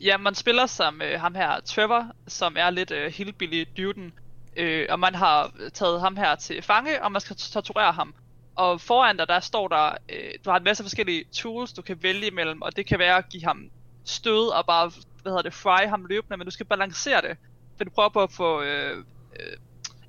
[0.01, 4.13] Ja, man spiller som øh, ham her Trevor, som er lidt øh, hillbilly duden,
[4.57, 8.13] øh, og man har taget ham her til fange, og man skal torturere ham.
[8.55, 11.97] Og foran dig, der står der, øh, du har en masse forskellige tools, du kan
[12.01, 13.69] vælge imellem, og det kan være at give ham
[14.05, 17.37] stød og bare, hvad hedder det, fry ham løbende, men du skal balancere det.
[17.77, 18.97] For du prøver på at få øh,
[19.39, 19.57] øh,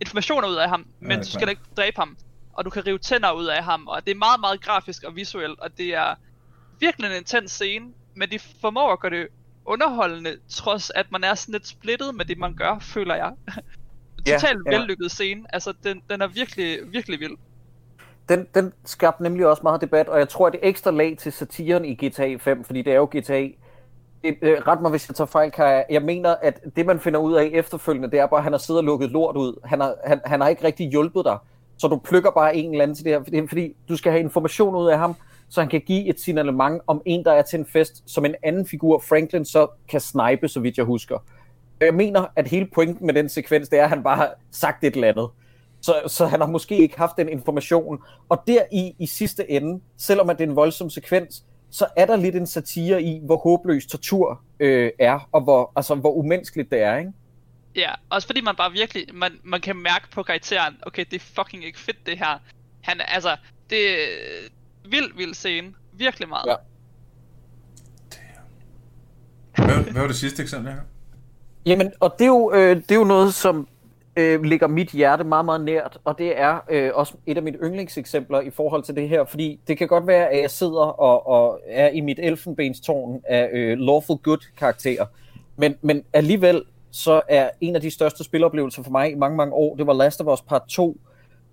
[0.00, 1.50] informationer ud af ham, men Ja, du skal klart.
[1.50, 2.16] ikke dræbe ham.
[2.52, 5.16] Og du kan rive tænder ud af ham, og det er meget, meget grafisk og
[5.16, 6.14] visuelt, og det er
[6.80, 9.28] virkelig en intens scene, men de formår at gøre det
[9.64, 13.32] underholdende, trods at man er sådan lidt splittet med det, man gør, føler jeg.
[14.26, 14.78] Ja, Totalt ja.
[14.78, 15.54] vellykket scene.
[15.54, 17.36] Altså, den, den er virkelig, virkelig vild.
[18.28, 21.16] Den, den skabte nemlig også meget debat, og jeg tror, at det er ekstra lag
[21.18, 23.48] til satiren i GTA 5, fordi det er jo GTA.
[24.26, 25.82] Det, øh, ret mig, hvis jeg tager fejl, Kaja.
[25.90, 28.58] Jeg mener, at det, man finder ud af efterfølgende, det er bare, at han har
[28.58, 29.60] siddet og lukket lort ud.
[29.64, 31.38] Han har, han, han har ikke rigtig hjulpet dig.
[31.78, 34.20] Så du plukker bare en eller anden til det her, fordi, fordi du skal have
[34.20, 35.14] information ud af ham,
[35.48, 38.34] så han kan give et signalement om en, der er til en fest, som en
[38.42, 41.18] anden figur, Franklin, så kan snipe, så vidt jeg husker.
[41.80, 44.84] Jeg mener, at hele pointen med den sekvens, det er, at han bare har sagt
[44.84, 45.28] et eller andet.
[45.80, 47.98] Så, så han har måske ikke haft den information.
[48.28, 51.44] Og der i, i sidste ende, selvom at det er en voldsom sekvens,
[51.76, 55.94] så er der lidt en satire i, hvor håbløs tortur øh, er, og hvor, altså,
[55.94, 57.12] hvor umenneskeligt det er, ikke?
[57.74, 61.24] Ja, også fordi man bare virkelig, man, man kan mærke på karakteren, okay, det er
[61.42, 62.38] fucking ikke fedt det her.
[62.80, 63.36] Han, er- altså,
[63.70, 64.06] det er
[64.88, 65.72] vild, vild scene.
[65.92, 66.46] Virkelig meget.
[66.46, 66.54] Ja.
[69.64, 70.86] Hvad, hvad var det sidste eksempel, Jacob?
[71.66, 73.68] Jamen, og det er jo, øh, det er jo noget, som
[74.16, 77.58] øh, ligger mit hjerte meget, meget nært, og det er øh, også et af mine
[77.64, 81.26] yndlingseksempler i forhold til det her, fordi det kan godt være, at jeg sidder og,
[81.26, 85.06] og er i mit elfenbenstårn af øh, lawful good karakterer,
[85.56, 89.54] men, men alligevel så er en af de største spiloplevelser for mig i mange, mange
[89.54, 91.00] år, det var Last of Us Part 2,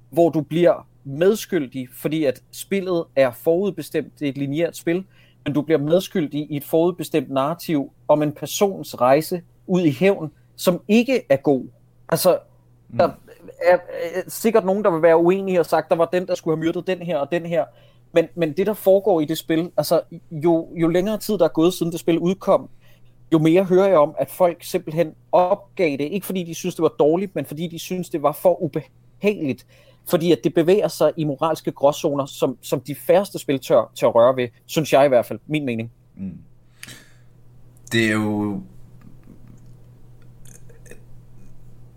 [0.10, 5.04] hvor du bliver medskyldig, fordi at spillet er forudbestemt, det er et lineært spil,
[5.45, 10.32] men du bliver medskyldig i et forudbestemt narrativ om en persons rejse ud i hævn,
[10.56, 11.65] som ikke er god.
[12.10, 12.38] Altså,
[12.94, 12.98] Mm.
[12.98, 13.08] der
[13.62, 13.78] er,
[14.14, 16.66] er sikkert nogen, der vil være uenige og sagt, der var den, der skulle have
[16.66, 17.66] myrdet den her og den her.
[18.12, 20.02] Men, men det, der foregår i det spil, altså
[20.32, 22.70] jo, jo længere tid, der er gået siden det spil udkom,
[23.34, 26.02] jo mere hører jeg om, at folk simpelthen opgav det.
[26.02, 29.66] Ikke fordi de synes, det var dårligt, men fordi de synes, det var for ubehageligt.
[30.06, 34.08] Fordi at det bevæger sig i moralske gråzoner, som, som de færreste spil tør, tør
[34.08, 34.48] røre ved.
[34.66, 35.40] Synes jeg i hvert fald.
[35.48, 35.92] Min mening.
[36.18, 36.38] Mm.
[37.92, 38.62] Det er jo...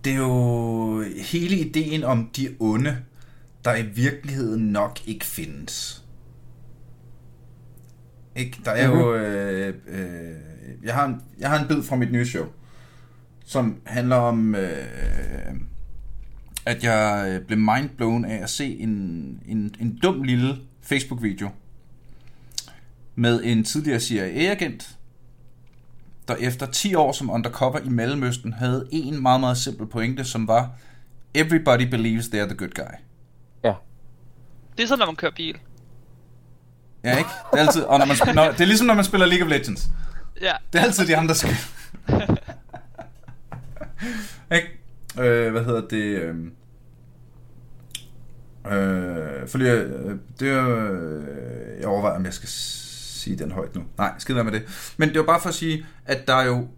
[0.07, 2.97] Det er jo hele ideen om de onde,
[3.65, 6.05] der i virkeligheden nok ikke findes.
[8.37, 8.59] Ikke?
[8.65, 9.15] Der er jo...
[9.15, 10.37] Øh, øh,
[10.83, 12.47] jeg, har en, jeg har en bid fra mit nye show,
[13.45, 14.87] som handler om, øh,
[16.67, 18.91] at jeg øh, blev mindblown af at se en,
[19.47, 21.49] en, en dum lille Facebook-video
[23.15, 24.99] med en tidligere CIA-agent,
[26.29, 30.49] der efter 10 år som undercover i Mellemøsten havde en meget, meget simpel pointe, som
[30.49, 30.71] var
[31.35, 32.95] Everybody believes they're the good guy.
[33.65, 33.73] Ja.
[34.77, 35.59] Det er sådan, når man kører bil.
[37.05, 37.31] Ja, ikke?
[37.53, 39.47] Det er altid, og når man spiller, når, det er ligesom, når man spiller League
[39.47, 39.89] of Legends.
[40.41, 41.51] Ja, Det er altid de andre, der skal.
[44.57, 44.69] ikke?
[45.19, 45.97] Øh, hvad hedder det?
[45.97, 46.37] Øh,
[48.73, 52.49] øh, fordi øh, det er, øh, jeg overvejer, om jeg skal
[53.27, 53.83] sige den højt nu.
[53.99, 54.93] Nej, skid med det.
[54.97, 56.69] Men det var bare for at sige, at der er jo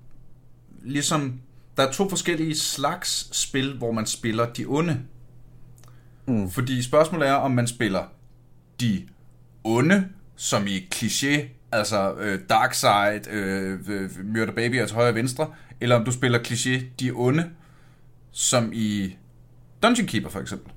[0.82, 1.40] ligesom,
[1.76, 5.00] der er to forskellige slags spil, hvor man spiller de onde.
[6.26, 6.50] Mm.
[6.50, 8.02] Fordi spørgsmålet er, om man spiller
[8.80, 9.08] de
[9.64, 15.08] onde, som i kliché, altså øh, Dark Side, øh, øh, Murder Baby er til højre
[15.08, 17.50] og venstre, eller om du spiller kliché, de onde,
[18.30, 19.16] som i
[19.82, 20.72] Dungeon Keeper for eksempel.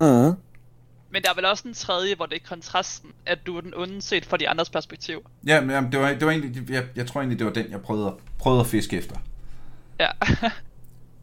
[0.00, 0.36] Mm.
[1.12, 3.74] Men der er vel også en tredje, hvor det er kontrasten, at du er den
[3.76, 5.26] onde set fra de andres perspektiv.
[5.46, 7.70] Ja, men jamen, det var, det var egentlig, jeg, jeg tror egentlig, det var den,
[7.70, 9.16] jeg prøvede, at- prøvede at fiske efter.
[10.00, 10.08] Ja.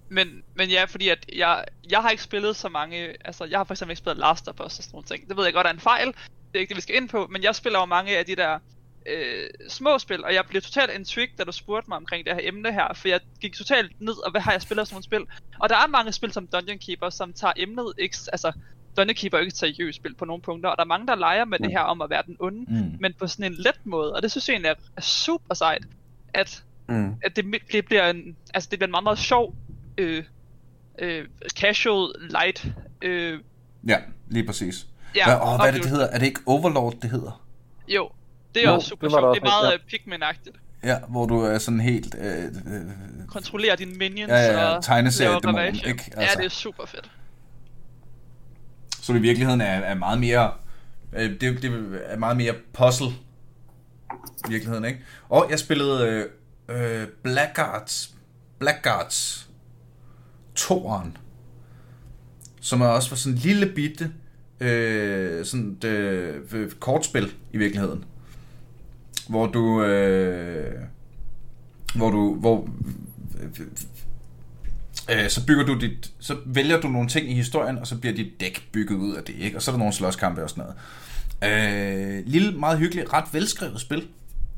[0.10, 3.64] men, men ja, fordi at jeg, jeg har ikke spillet så mange, altså jeg har
[3.64, 5.30] for eksempel ikke spillet Last of Us og sådan nogle ting.
[5.30, 6.16] Det ved jeg godt er en fejl, det
[6.56, 8.60] er ikke det, vi skal ind på, men jeg spiller jo mange af de der
[9.06, 12.42] øh, små spil, og jeg blev totalt intrigued, da du spurgte mig omkring det her
[12.44, 15.04] emne her, for jeg gik totalt ned, og hvad har jeg spillet af sådan nogle
[15.04, 15.26] spil?
[15.60, 18.52] Og der er mange spil som Dungeon Keeper, som tager emnet, ikke, altså
[18.98, 21.16] Dungeon Keeper er ikke et seriøst spil på nogle punkter, og der er mange, der
[21.16, 22.92] leger med det her om at være den onde, Mm.
[23.00, 25.84] men på sådan en let måde, og det synes jeg egentlig er, er super sejt,
[26.34, 27.14] at Mm.
[27.24, 29.56] at det, det bliver en, altså det bliver en meget, meget sjov,
[29.98, 30.24] øh,
[31.00, 32.66] øh, casual, light,
[33.02, 33.40] øh,
[33.88, 33.98] Ja,
[34.30, 34.88] lige præcis.
[35.16, 36.08] ja, hvad, åh, hvad er det, det hedder?
[36.08, 37.46] Er det ikke Overlord, det hedder?
[37.88, 38.10] Jo,
[38.56, 39.36] det er Jo, også super det var sjovt.
[39.36, 39.72] Det er meget ja.
[39.72, 39.78] ja.
[39.98, 40.60] Pikmin-agtigt.
[40.84, 42.16] Ja, hvor du er sådan helt...
[42.20, 42.52] Øh, øh,
[43.28, 45.36] Kontrollere dine minions Ja, ja, og tegneserie
[45.68, 46.12] ikke?
[46.16, 46.38] Ja, Altså.
[46.38, 47.12] det er super fedt
[49.10, 50.52] som i virkeligheden er, er meget mere...
[51.14, 51.66] Øh, det, det
[52.06, 53.08] er meget mere puzzle
[54.48, 55.00] i virkeligheden, ikke?
[55.30, 58.16] Og jeg spillede øh, øh Blackguards,
[58.60, 59.50] Blackguards
[60.60, 61.18] 2'eren
[62.62, 64.12] som er også var sådan en lille bitte
[64.60, 68.06] øh, sådan et, øh, kortspil i virkeligheden,
[69.30, 70.82] hvor du øh,
[71.96, 72.70] hvor du hvor
[75.12, 78.16] øh, så bygger du dit, så vælger du nogle ting i historien, og så bliver
[78.16, 79.58] dit dæk bygget ud af det, ikke?
[79.58, 80.76] Og så er der nogle slåskampe og sådan noget.
[81.44, 84.08] Øh, lille, meget hyggeligt, ret velskrevet spil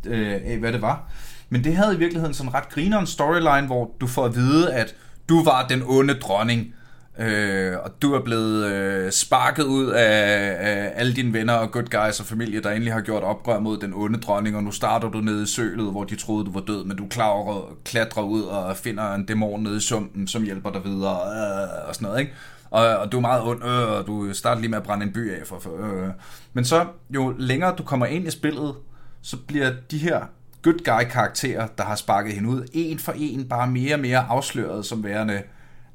[0.06, 1.12] øh, af, hvad det var.
[1.50, 4.74] Men det havde i virkeligheden sådan en ret grineren storyline, hvor du får at vide,
[4.74, 4.96] at
[5.30, 6.76] du var den onde dronning,
[7.20, 11.90] øh, og du er blevet øh, sparket ud af, af alle dine venner og good
[11.90, 15.10] guys og familie, der endelig har gjort oprør mod den onde dronning, og nu starter
[15.10, 18.42] du nede i sølet, hvor de troede, du var død, men du klarer, klatrer ud
[18.42, 22.20] og finder en dæmon nede i sumpen, som hjælper dig videre, øh, og sådan noget,
[22.20, 22.34] ikke?
[22.72, 25.14] Og, og du er meget ond, øh, og du starter lige med at brænde en
[25.14, 25.48] by af.
[25.48, 26.10] For, for, øh.
[26.54, 28.76] Men så, jo længere du kommer ind i spillet,
[29.22, 30.20] så bliver de her
[30.62, 34.20] good guy karakterer, der har sparket hende ud, en for en bare mere og mere
[34.20, 35.42] afsløret som værende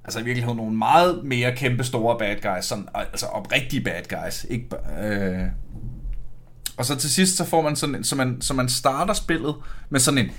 [0.06, 4.46] altså i virkeligheden nogle meget mere kæmpe store bad guys, sådan, altså oprigtige bad guys,
[4.50, 4.68] ikke
[5.02, 5.46] øh,
[6.76, 9.54] og så til sidst, så får man sådan, en, så man, så man starter spillet
[9.90, 10.30] med sådan en,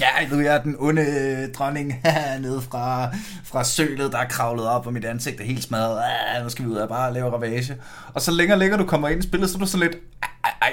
[0.00, 1.94] ja, nu er jeg den onde øh, dronning
[2.40, 3.10] nede fra,
[3.44, 6.02] fra sølet, der er kravlet op, og mit ansigt er helt smadret,
[6.36, 7.76] ah, nu skal vi ud og bare lave ravage.
[8.14, 10.02] Og så længere længere du kommer ind i spillet, så er du sådan lidt,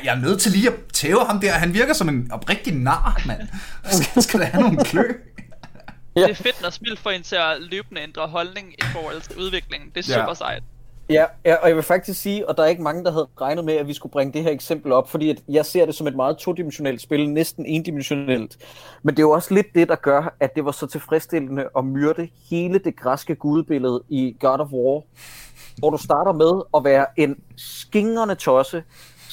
[0.03, 3.21] jeg er nødt til lige at tæve ham der, han virker som en oprigtig nar,
[3.25, 3.41] mand.
[3.91, 5.03] Skal, skal der have nogle klø?
[6.17, 6.27] Ja.
[6.27, 9.37] Det er fedt, når spil får en til at løbende ændre holdning i forhold til
[9.39, 9.91] udviklingen.
[9.95, 10.33] Det er super ja.
[10.33, 10.63] sejt.
[11.09, 13.65] Ja, ja, og jeg vil faktisk sige, og der er ikke mange, der havde regnet
[13.65, 16.07] med, at vi skulle bringe det her eksempel op, fordi at jeg ser det som
[16.07, 18.57] et meget todimensionelt spil, næsten endimensionelt.
[19.03, 21.85] Men det er jo også lidt det, der gør, at det var så tilfredsstillende at
[21.85, 25.03] myrde hele det græske gudbillede i God of War,
[25.77, 28.83] hvor du starter med at være en skingrende tosse,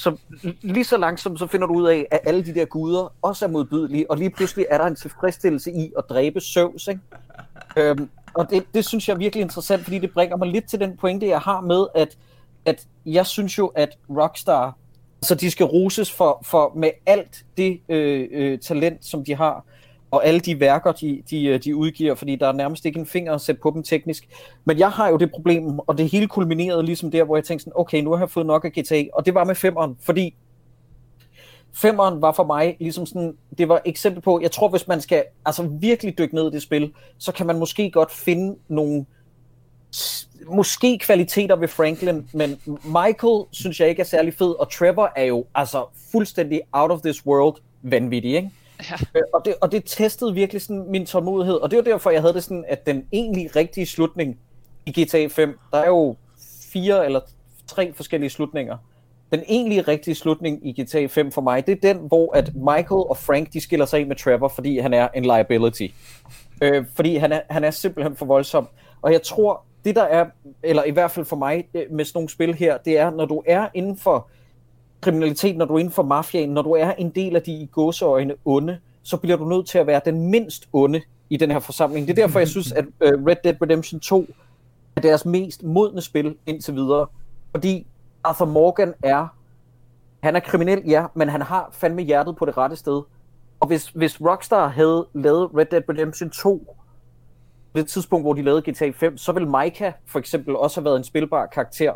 [0.05, 0.17] så
[0.61, 3.49] lige så langsomt så finder du ud af, at alle de der guder også er
[3.49, 7.01] modbydelige, og lige pludselig er der en tilfredsstillelse i at dræbe Zeus, ikke?
[7.77, 10.79] Øhm, og det, det synes jeg er virkelig interessant, fordi det bringer mig lidt til
[10.79, 12.17] den pointe, jeg har med, at,
[12.65, 14.77] at jeg synes jo, at Rockstar,
[15.21, 19.65] så de skal roses for, for med alt det øh, øh, talent, som de har,
[20.15, 23.05] og alle de værker, de, de, øh, de udgiver, fordi der er nærmest ikke en
[23.05, 24.27] finger at sætte på dem teknisk.
[24.65, 27.63] Men jeg har jo det problem, og det hele kulminerede ligesom der, hvor jeg tænkte
[27.63, 30.35] sådan, okay, nu har jeg fået nok af GTA, og det var med femeren, fordi
[31.73, 35.01] femeren var for mig ligesom sådan, det var et eksempel på, jeg tror, hvis man
[35.01, 39.05] skal altså virkelig dykke ned i det spil, så kan man måske godt finde nogle
[40.47, 45.23] måske kvaliteter ved Franklin, men Michael synes jeg ikke er særlig fed, og Trevor er
[45.23, 48.51] jo altså fuldstændig out of this world vanvittig, ikke?
[48.79, 48.95] Ja.
[49.15, 52.21] Øh, og, det, og det testede virkelig sådan min tålmodighed, og det var derfor, jeg
[52.21, 54.37] havde det sådan, at den egentlig rigtige slutning
[54.85, 56.15] i GTA 5, der er jo
[56.73, 57.19] fire eller
[57.67, 58.77] tre forskellige slutninger.
[59.31, 63.03] Den egentlige rigtige slutning i GTA 5 for mig, det er den, hvor at Michael
[63.09, 65.87] og Frank, de skiller sig af med Trevor, fordi han er en liability.
[66.61, 68.67] Øh, fordi han er, han er simpelthen for voldsom.
[69.01, 70.25] Og jeg tror, det der er,
[70.63, 73.25] eller i hvert fald for mig øh, med sådan nogle spil her, det er, når
[73.25, 74.29] du er inden for
[75.05, 77.69] kriminalitet, når du er inden for mafiaen, når du er en del af de i
[77.71, 81.59] gåseøjne onde, så bliver du nødt til at være den mindst onde i den her
[81.59, 82.07] forsamling.
[82.07, 84.25] Det er derfor, jeg synes, at øh, Red Dead Redemption 2
[84.95, 87.07] er deres mest modne spil indtil videre.
[87.51, 87.87] Fordi
[88.23, 89.27] Arthur Morgan er,
[90.23, 93.01] han er kriminel, ja, men han har fandme hjertet på det rette sted.
[93.59, 96.75] Og hvis, hvis Rockstar havde lavet Red Dead Redemption 2
[97.73, 100.85] på det tidspunkt, hvor de lavede GTA 5, så ville Micah for eksempel også have
[100.85, 101.93] været en spilbar karakter.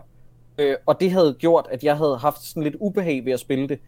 [0.59, 3.69] Øh, og det havde gjort, at jeg havde haft sådan lidt ubehag ved at spille
[3.69, 3.79] det.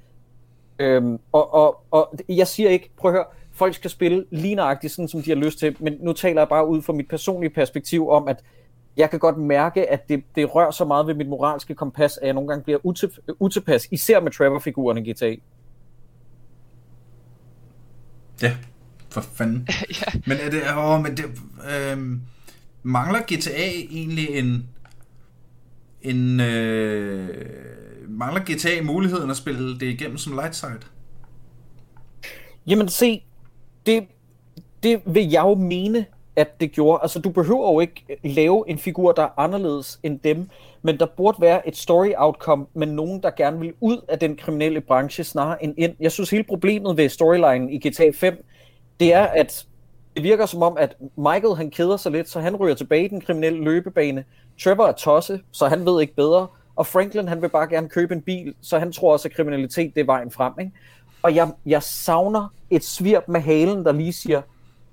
[0.80, 4.94] Øhm, og, og, og jeg siger ikke, prøv at høre, folk skal spille lige nøjagtigt
[4.94, 7.50] sådan, som de har lyst til, men nu taler jeg bare ud fra mit personlige
[7.50, 8.44] perspektiv om, at
[8.98, 12.26] jeg kan godt mærke, at det, det rører så meget ved mit moralske kompas, at
[12.26, 12.80] jeg nogle gange bliver
[13.40, 15.36] utilpas, især med Trevor-figuren i GTA.
[18.42, 18.56] Ja,
[19.10, 19.68] for fanden.
[20.02, 20.20] ja.
[20.28, 21.26] Men er det, åh, men det,
[21.76, 22.18] øh,
[22.84, 24.70] mangler GTA egentlig en,
[26.02, 27.46] en øh,
[28.10, 30.80] mangler GTA muligheden at spille det igennem som light side?
[32.68, 33.24] Jamen se,
[33.86, 34.08] det,
[34.84, 37.00] det vil jeg jo mene, at det gjorde.
[37.02, 40.50] Altså, du behøver jo ikke lave en figur, der er anderledes end dem,
[40.82, 44.36] men der burde være et story outcome med nogen, der gerne vil ud af den
[44.36, 45.96] kriminelle branche snarere end ind.
[46.00, 48.46] Jeg synes, hele problemet ved storyline i GTA 5,
[49.00, 49.66] det er, at
[50.16, 53.08] det virker som om, at Michael han keder sig lidt, så han ryger tilbage i
[53.08, 54.24] den kriminelle løbebane.
[54.64, 56.48] Trevor er tosse, så han ved ikke bedre.
[56.76, 59.96] Og Franklin han vil bare gerne købe en bil, så han tror også, at kriminalitet
[59.96, 60.54] det er vejen frem.
[60.60, 60.72] Ikke?
[61.22, 64.42] Og jeg, jeg savner et svirp med halen, der lige siger,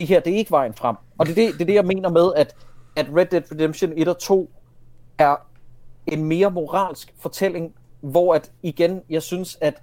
[0.00, 0.96] det her det er ikke vejen frem.
[1.18, 2.54] Og det er det, det, er det jeg mener med, at,
[2.96, 4.50] at Red Dead Redemption 1 og 2
[5.18, 5.36] er
[6.06, 9.74] en mere moralsk fortælling, hvor at igen, jeg synes, at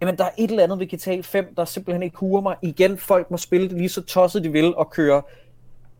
[0.00, 2.56] jamen, der er et eller andet ved GTA 5, der simpelthen ikke huer mig.
[2.62, 5.22] Igen, folk må spille det lige så tosset de vil og køre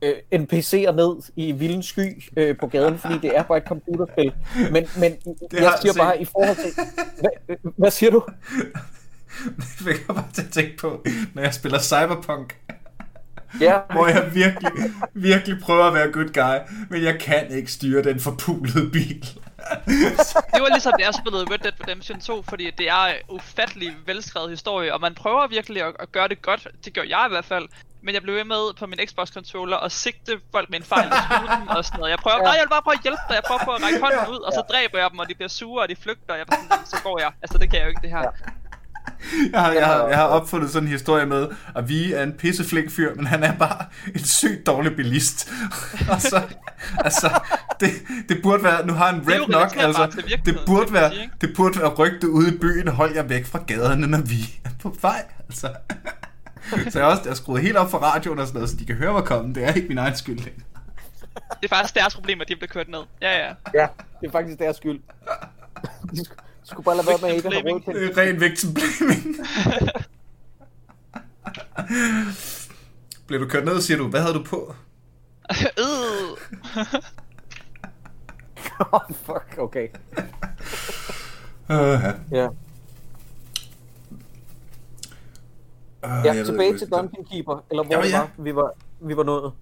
[0.03, 4.33] øh, NPC'er ned i vilden sky øh, på gaden, fordi det er bare et computerspil.
[4.73, 5.13] Men, men
[5.51, 5.99] Det jeg siger se.
[5.99, 6.85] bare i forhold til...
[7.21, 8.23] Hvad, øh, hvad siger du?
[9.57, 12.57] Det fik jeg bare til at tænke på, når jeg spiller Cyberpunk,
[13.61, 14.73] Ja, hvor jeg virkelig,
[15.15, 19.21] virkelig prøver at være good guy, men jeg kan ikke styre den forpulede bil.
[20.55, 23.97] Det var ligesom, da jeg spillede Red Dead Redemption 2, fordi det er en ufattelig
[24.07, 26.69] velskrevet historie, og man prøver virkelig at, at gøre det godt.
[26.85, 27.69] Det gør jeg i hvert fald.
[28.03, 31.69] Men jeg blev ved med på min Xbox-controller og sigte folk med en fejl dem
[31.69, 32.11] og sådan noget.
[32.11, 32.43] Jeg prøver, Ja.
[32.43, 33.35] nej, jeg vil bare prøve at hjælpe dig.
[33.35, 35.49] Jeg prøver på at række hånden ud, og så dræber jeg dem, og de bliver
[35.49, 37.31] sure, og de flygter, og jeg bare sådan, så går jeg.
[37.43, 38.19] Altså, det kan jeg jo ikke, det her.
[38.19, 38.31] Ja.
[39.53, 42.33] Jeg har, jeg, har, jeg har opfundet sådan en historie med, at vi er en
[42.33, 43.85] pisseflink fyr, men han er bare
[44.15, 45.51] en sygt dårlig bilist.
[46.13, 46.43] og så,
[46.99, 47.41] altså,
[47.81, 47.91] det,
[48.29, 51.79] det burde være, nu har han red nok, relaterbart altså, det burde være, det burde
[51.81, 55.25] være rygte ude i byen, hold jer væk fra gaderne, når vi er på vej,
[55.49, 55.69] altså.
[56.91, 58.77] Så jeg har også jeg har skruet helt op for radioen og sådan noget, så
[58.77, 59.55] de kan høre mig komme.
[59.55, 60.65] Det er ikke min egen skyld længere.
[61.35, 63.03] Det er faktisk deres problem, at de bliver kørt ned.
[63.23, 63.55] Ja, ja.
[63.75, 63.87] ja,
[64.21, 65.01] det er faktisk deres skyld.
[66.13, 68.23] De skulle, de skulle bare lade være med ikke at have råd til Det er
[68.23, 69.37] ren victim-blaming.
[73.27, 74.75] Blev du kørt ned, siger du, hvad havde du på?
[75.85, 76.37] øh.
[78.93, 79.89] Oh, fuck, okay.
[81.69, 82.13] Uh, ja.
[82.31, 82.49] Ja,
[86.05, 88.19] Uh, ja tilbage til Dungeon Keeper, eller hvor Jamen, det ja.
[88.19, 89.53] var, vi var, vi var nået.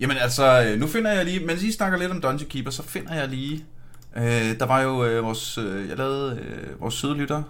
[0.00, 3.14] Jamen altså, nu finder jeg lige, mens I snakker lidt om Dungeon Keeper, så finder
[3.14, 3.66] jeg lige,
[4.16, 4.22] øh,
[4.60, 7.42] der var jo øh, vores, øh, jeg lavede øh, vores søde lytter,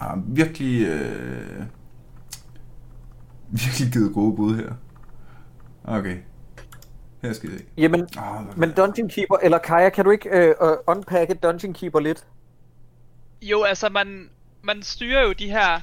[0.00, 1.62] har virkelig, øh,
[3.50, 4.72] virkelig givet gode bud her.
[5.84, 6.16] Okay,
[7.22, 7.64] her skal I se.
[7.76, 12.00] Jamen, hvad- men Dungeon Keeper, eller Kaja, kan du ikke øh, øh, unpacke Dungeon Keeper
[12.00, 12.24] lidt?
[13.42, 14.28] Jo, altså man,
[14.62, 15.80] man styrer jo de her,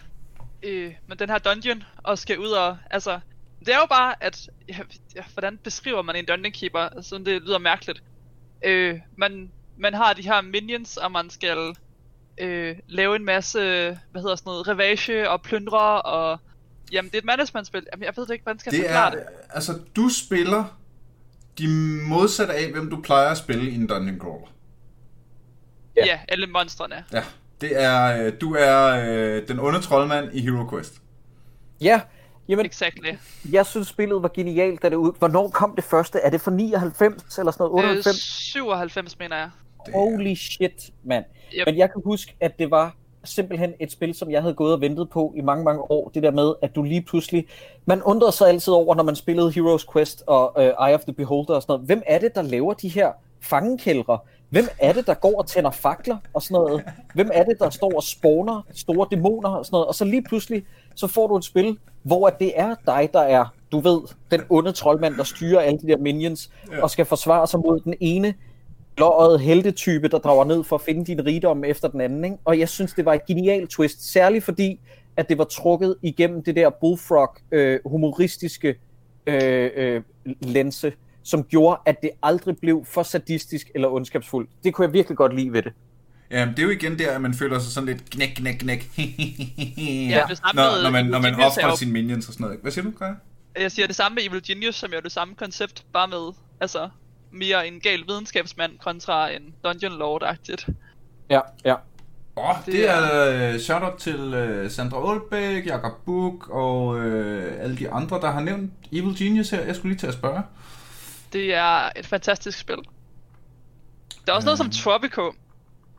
[0.63, 3.19] øh, med den her dungeon, og skal ud og, altså,
[3.59, 4.77] det er jo bare, at, ja,
[5.15, 8.03] ja, hvordan beskriver man en dungeon keeper, altså det lyder mærkeligt.
[8.65, 11.75] Øh, man, man har de her minions, og man skal
[12.37, 13.59] øh, lave en masse,
[14.11, 16.39] hvad hedder sådan noget, revage og plyndre, og
[16.91, 19.11] jamen det er et managementspil, jamen jeg ved det ikke, hvordan skal jeg Det forklare
[19.11, 19.23] er, det.
[19.49, 20.77] altså, du spiller
[21.57, 21.67] de
[22.07, 24.47] modsatte af, hvem du plejer at spille i en Dungeon Crawler.
[25.95, 26.05] Ja.
[26.05, 27.03] Ja, alle monstrene.
[27.13, 27.23] Ja,
[27.61, 30.93] det er, øh, du er øh, den onde troldmand i Hero Quest.
[31.81, 32.01] Ja,
[32.47, 33.09] jamen, Exactly.
[33.51, 35.11] jeg synes spillet var genialt, da det ud.
[35.19, 36.19] Hvornår kom det første?
[36.19, 37.83] Er det fra 99 eller sådan noget?
[37.83, 38.15] Øh, 98?
[38.21, 39.49] 97 mener jeg.
[39.93, 41.25] Holy shit, mand.
[41.53, 41.65] Yep.
[41.65, 44.81] Men jeg kan huske, at det var simpelthen et spil, som jeg havde gået og
[44.81, 46.11] ventet på i mange, mange år.
[46.13, 47.47] Det der med, at du lige pludselig...
[47.85, 51.13] Man undrede sig altid over, når man spillede Heroes Quest og uh, Eye of the
[51.13, 51.85] Beholder og sådan noget.
[51.85, 54.19] Hvem er det, der laver de her fangekældre?
[54.49, 56.83] Hvem er det, der går og tænder fakler og sådan noget?
[57.13, 59.87] Hvem er det, der står og spawner store dæmoner og sådan noget?
[59.87, 63.45] Og så lige pludselig, så får du et spil, hvor det er dig, der er,
[63.71, 66.83] du ved, den onde troldmand, der styrer alle de der minions, ja.
[66.83, 68.33] og skal forsvare sig mod den ene
[68.95, 72.25] blåøjet heltetype, der drager ned for at finde din rigdom efter den anden.
[72.25, 72.37] Ikke?
[72.45, 74.79] Og jeg synes, det var et genialt twist, særligt fordi,
[75.17, 78.75] at det var trukket igennem det der bullfrog øh, humoristiske
[79.27, 80.01] øh, øh,
[80.41, 80.93] lense,
[81.29, 84.49] som gjorde, at det aldrig blev for sadistisk eller ondskabsfuldt.
[84.63, 85.73] Det kunne jeg virkelig godt lide ved det.
[86.31, 88.89] Ja, det er jo igen der, at man føler sig sådan lidt knæk, knæk, knæk.
[90.09, 92.59] Ja, det samme når, når man, når man er offrer sine minions og sådan noget.
[92.61, 93.13] Hvad siger du, Kaja?
[93.59, 96.33] Jeg siger det samme med Evil Genius, som jo er det samme koncept, bare med,
[96.59, 96.89] altså,
[97.31, 100.67] mere en gal videnskabsmand kontra en dungeon lord-agtigt.
[101.29, 101.75] Ja, ja.
[102.35, 104.19] Åh, oh, det, Det det er uh, shout-out til
[104.63, 109.49] uh, Sandra Aalbæk, Jakob Buk og uh, alle de andre, der har nævnt Evil Genius
[109.49, 109.61] her.
[109.65, 110.41] Jeg skulle lige til at spørge.
[111.33, 112.77] Det er et fantastisk spil.
[114.25, 114.71] Der er også noget som Øhm.
[114.71, 115.31] Tropico,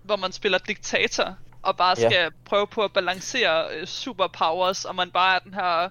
[0.03, 5.11] hvor man spiller diktator, og bare skal prøve på at balancere øh, superpowers, og man
[5.11, 5.88] bare er den her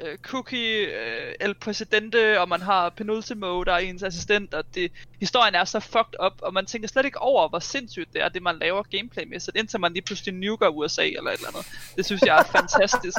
[0.00, 4.92] øh, cookie øh, el presidente, og man har penultimo, der er ens assistent, og det,
[5.20, 8.28] historien er så fucked up, og man tænker slet ikke over, hvor sindssygt det er,
[8.28, 11.66] det man laver gameplaymæssigt, indtil man lige pludselig nuker USA eller et eller andet.
[11.96, 13.18] Det synes jeg er fantastisk.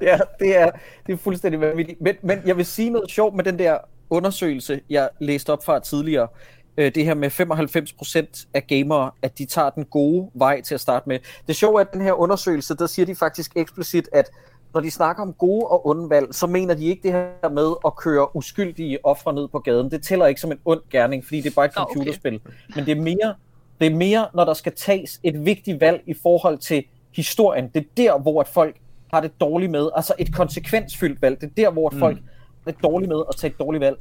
[0.00, 0.70] ja, det er,
[1.06, 2.00] det er fuldstændig vanvittigt.
[2.00, 3.78] Men, men jeg vil sige noget sjovt med den der
[4.14, 6.28] undersøgelse, jeg læste op fra tidligere.
[6.76, 10.80] Øh, Det her med 95% af gamere, at de tager den gode vej til at
[10.80, 11.18] starte med.
[11.46, 14.30] Det sjove er, at den her undersøgelse, der siger de faktisk eksplicit, at
[14.74, 17.74] når de snakker om gode og onde valg, så mener de ikke det her med
[17.86, 19.90] at køre uskyldige ofre ned på gaden.
[19.90, 21.94] Det tæller ikke som en ond gerning, fordi det er bare et Nå, okay.
[21.94, 22.40] computerspil.
[22.76, 23.34] Men det er mere,
[23.80, 26.84] det er mere, når der skal tages et vigtigt valg i forhold til
[27.14, 27.68] historien.
[27.74, 28.76] Det er der, hvor at folk
[29.12, 29.88] har det dårligt med.
[29.96, 31.40] Altså et konsekvensfyldt valg.
[31.40, 32.18] Det er der, hvor at folk
[32.64, 33.96] har det dårligt med at tage et dårligt valg.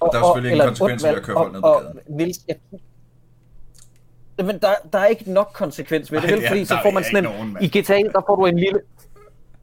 [0.00, 1.98] Og der er selvfølgelig ingen konsekvenser ved at køre folk ned på og- gaden.
[1.98, 2.56] og Niels, jeg,
[4.44, 6.48] men der, der er ikke nok konsekvens ved det, Nej, vel?
[6.48, 7.64] Fordi så får man sådan nogen, en, mand.
[7.64, 8.80] i GTA, der får du en lille,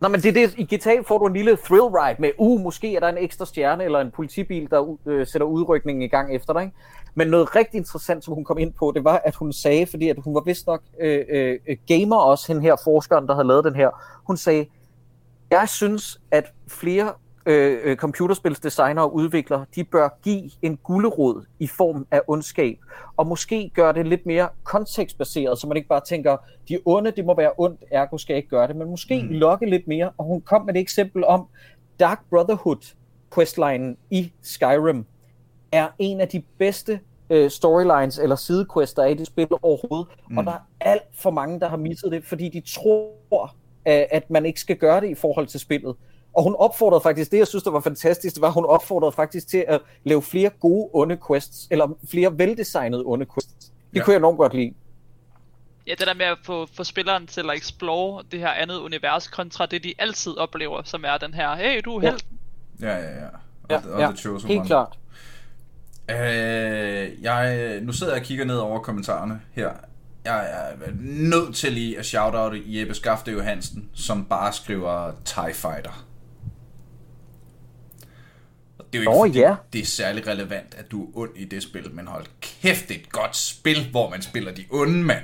[0.01, 2.61] Nå, men det er det, i GTA får du en lille thrill ride med, uh,
[2.61, 6.35] måske er der en ekstra stjerne, eller en politibil, der øh, sætter udrykningen i gang
[6.35, 6.75] efter dig, ikke?
[7.15, 10.09] Men noget rigtig interessant, som hun kom ind på, det var, at hun sagde, fordi
[10.09, 13.63] at hun var vist nok øh, øh, gamer også, hende her forskeren, der havde lavet
[13.65, 13.89] den her,
[14.27, 14.65] hun sagde,
[15.51, 17.13] jeg synes, at flere
[17.47, 22.77] øh, øh, computerspilsdesignere og udviklere, de bør give en gullerod i form af ondskab,
[23.17, 26.37] og måske gøre det lidt mere kontekstbaseret, så man ikke bare tænker,
[26.69, 29.29] de onde, det må være ondt, ergo skal jeg ikke gøre det, men måske mm.
[29.29, 31.47] lokke lidt mere, og hun kom med et eksempel om
[31.99, 32.95] Dark Brotherhood
[33.35, 35.05] questlinen i Skyrim,
[35.71, 40.07] er en af de bedste øh, storylines eller sidequests, der er i det spil overhovedet,
[40.29, 40.37] mm.
[40.37, 44.45] og der er alt for mange, der har misset det, fordi de tror, at man
[44.45, 45.95] ikke skal gøre det i forhold til spillet.
[46.37, 49.11] Og hun opfordrede faktisk, det jeg synes, der var fantastisk, det var, at hun opfordrede
[49.11, 53.53] faktisk til at lave flere gode onde quests, eller flere veldesignede onde quests.
[53.59, 54.03] Det ja.
[54.03, 54.73] kunne jeg enormt godt lide.
[55.87, 59.27] Ja, det der med at få, få spilleren til at explore det her andet univers,
[59.27, 62.25] kontra det, de altid oplever, som er den her, hey, du er helt.
[62.81, 63.25] Ja, ja, ja.
[63.63, 64.11] Og, ja, og ja.
[64.15, 64.67] The helt one.
[64.67, 64.97] klart.
[66.09, 69.71] Øh, jeg, nu sidder jeg og kigger ned over kommentarerne her.
[70.25, 76.06] Jeg er nødt til lige at shout-out Jeppe Skafte Johansen, som bare skriver TIE Fighter
[78.93, 79.55] det er jo ikke, oh, fordi ja.
[79.73, 82.95] det er særlig relevant, at du er ond i det spil, men hold kæft, det
[82.95, 85.23] er et godt spil, hvor man spiller de onde mand.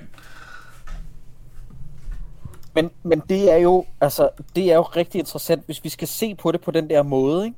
[2.76, 6.36] Men, men det er jo altså, det er jo rigtig interessant, hvis vi skal se
[6.36, 7.58] på det på den der måde, ikke?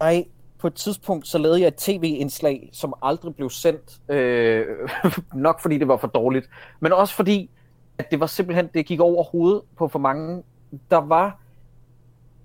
[0.00, 0.24] Ej,
[0.58, 4.66] på et tidspunkt, så lavede jeg et tv-indslag, som aldrig blev sendt, øh,
[5.34, 7.50] nok fordi det var for dårligt, men også fordi,
[7.98, 10.42] at det var simpelthen, det gik over hovedet på for mange.
[10.90, 11.38] Der var,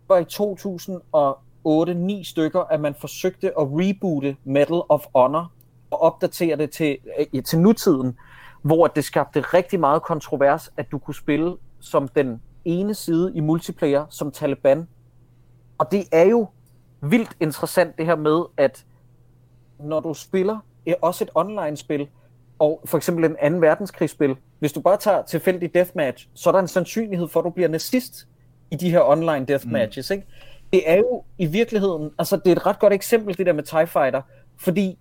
[0.08, 5.52] var i 2000 og 8-9 stykker, at man forsøgte at reboote Medal of Honor
[5.92, 6.98] og opdatere det til,
[7.34, 8.18] øh, til nutiden,
[8.62, 13.40] hvor det skabte rigtig meget kontrovers, at du kunne spille som den ene side i
[13.40, 14.88] multiplayer som Taliban.
[15.78, 16.48] Og det er jo
[17.02, 18.86] vildt interessant det her med, at
[19.80, 22.08] når du spiller er også et online-spil,
[22.60, 26.60] og for eksempel en anden verdenskrigsspil, hvis du bare tager tilfældig deathmatch, så er der
[26.60, 28.28] en sandsynlighed for, at du bliver nazist
[28.72, 30.14] i de her online deathmatches, mm.
[30.14, 30.28] ikke?
[30.74, 33.64] Det er jo i virkeligheden, altså det er et ret godt eksempel, det der med
[33.64, 34.22] TIE Fighter,
[34.58, 34.98] fordi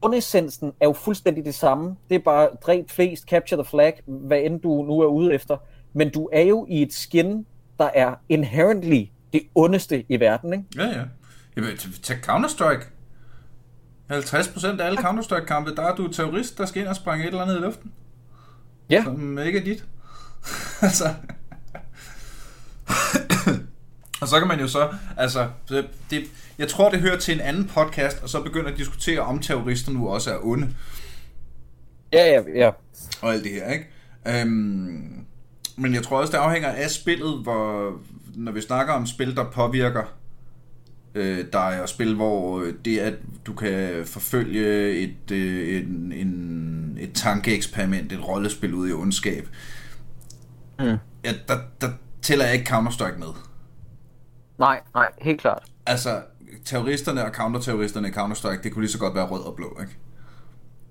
[0.00, 1.96] grundessensen er jo fuldstændig det samme.
[2.08, 5.56] Det er bare dræb flest, capture the flag, hvad end du nu er ude efter.
[5.92, 7.46] Men du er jo i et skin,
[7.78, 10.64] der er inherently det ondeste i verden, ikke?
[10.76, 11.04] Ja, ja.
[11.56, 12.84] Jamen, tag Counter-Strike.
[14.10, 17.42] 50% af alle Counter-Strike-kampe, der er du terrorist, der skal ind og springe et eller
[17.42, 17.92] andet i luften.
[18.90, 19.04] Ja.
[19.04, 19.84] Som ikke er dit.
[20.82, 21.08] altså...
[24.22, 25.48] Og så kan man jo så, altså,
[26.10, 26.24] det,
[26.58, 29.92] jeg tror, det hører til en anden podcast, og så begynder at diskutere, om terrorister
[29.92, 30.68] nu også er onde.
[32.12, 32.70] Ja, ja, ja.
[33.22, 33.86] Og alt det her, ikke?
[34.26, 35.24] Øhm,
[35.76, 37.92] men jeg tror også, det afhænger af spillet, hvor,
[38.34, 40.02] når vi snakker om spil, der påvirker
[41.14, 43.14] øh, dig, og spil, hvor det at
[43.46, 49.48] du kan forfølge et, øh, en, en, et tankeeksperiment, et rollespil ud i ondskab,
[50.78, 50.96] mm.
[51.24, 51.88] ja, der, der
[52.22, 53.51] tæller jeg ikke Counter-Strike med.
[54.58, 55.62] Nej, nej, helt klart.
[55.86, 56.22] Altså,
[56.64, 59.96] terroristerne og counterterroristerne i Counter-Strike, det kunne lige så godt være rød og blå, ikke?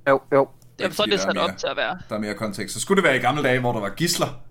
[0.10, 0.50] Jo, jo.
[0.80, 2.00] Jamen, så er det sat op til at være.
[2.10, 2.74] Der er mere kontekst.
[2.74, 4.42] Så skulle det være i gamle dage, hvor der var gisler.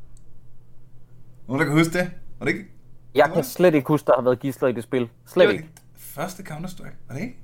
[1.48, 2.10] Nogen, der kan huske det?
[2.38, 2.66] Var det ikke?
[3.14, 5.08] Jeg kan slet ikke huske, der har været gisler i det spil.
[5.26, 5.68] Slet det ikke.
[5.98, 7.36] Første Counter-Strike, var det ikke?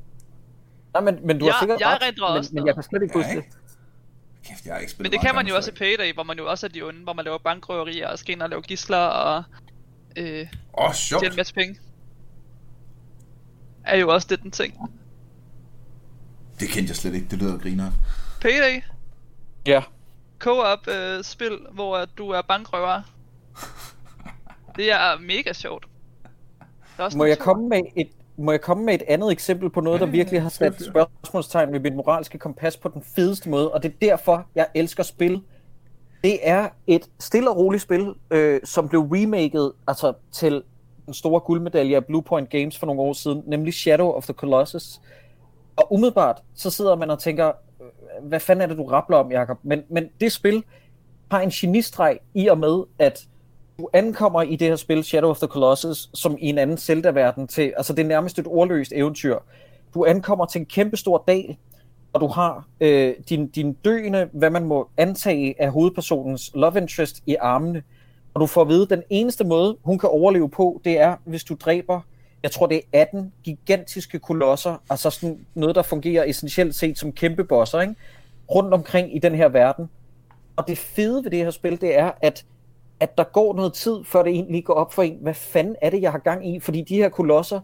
[0.93, 3.03] Nej, men, men du ja, har sikkert jeg ret, men, også men jeg kan slet
[3.03, 3.49] ikke huske ja, ikke?
[3.49, 3.57] det.
[4.49, 6.39] Kæft, jeg har ikke spillet Men det kan man jo også i Payday, hvor man
[6.39, 8.99] jo også er de onde, hvor man laver bankrøverier og skal ind og lave gisler
[8.99, 9.45] og
[10.17, 11.23] øh, oh, sjovt.
[11.23, 11.79] tjene en masse penge.
[13.85, 14.75] Er jo også det den ting.
[16.61, 17.91] Det kendte jeg slet ikke, det lyder griner.
[18.41, 18.83] Payday?
[19.67, 19.83] Ja.
[20.39, 23.03] Co-op øh, spil, hvor du er bankrøver.
[24.77, 25.87] det er mega sjovt.
[27.17, 30.07] Må jeg, komme med et, må jeg komme med et andet eksempel på noget, der
[30.07, 33.97] virkelig har sat spørgsmålstegn ved mit moralske kompas på den fedeste måde, og det er
[34.01, 35.43] derfor, jeg elsker spil
[36.25, 40.63] det er et stille og roligt spil, øh, som blev remaket altså, til
[41.07, 45.01] den store guldmedalje af Bluepoint Games for nogle år siden, nemlig Shadow of the Colossus.
[45.77, 49.33] Og umiddelbart, så sidder man og tænker, øh, hvad fanden er det, du rappler om,
[49.33, 49.59] Jakob?
[49.63, 50.65] Men, men det spil
[51.31, 53.27] har en genistreg i og med, at
[53.79, 57.49] du ankommer i det her spil, Shadow of the Colossus, som i en anden Zelda-verden
[57.49, 59.39] til, altså det er nærmest et ordløst eventyr.
[59.95, 61.57] Du ankommer til en kæmpe stor dal,
[62.17, 67.23] og du har øh, din, din døende, hvad man må antage af hovedpersonens love interest
[67.27, 67.83] i armene,
[68.35, 71.17] og du får at vide, at den eneste måde, hun kan overleve på, det er,
[71.25, 72.01] hvis du dræber,
[72.43, 77.13] jeg tror det er 18 gigantiske kolosser, altså sådan noget, der fungerer essentielt set som
[77.13, 77.95] kæmpe bosser, ikke?
[78.55, 79.91] rundt omkring i den her verden.
[80.57, 82.45] Og det fede ved det her spil, det er, at
[83.01, 85.91] at der går noget tid, før det egentlig går op for en, hvad fanden er
[85.91, 86.61] det, jeg har gang i?
[86.61, 87.61] Fordi de her kolosser,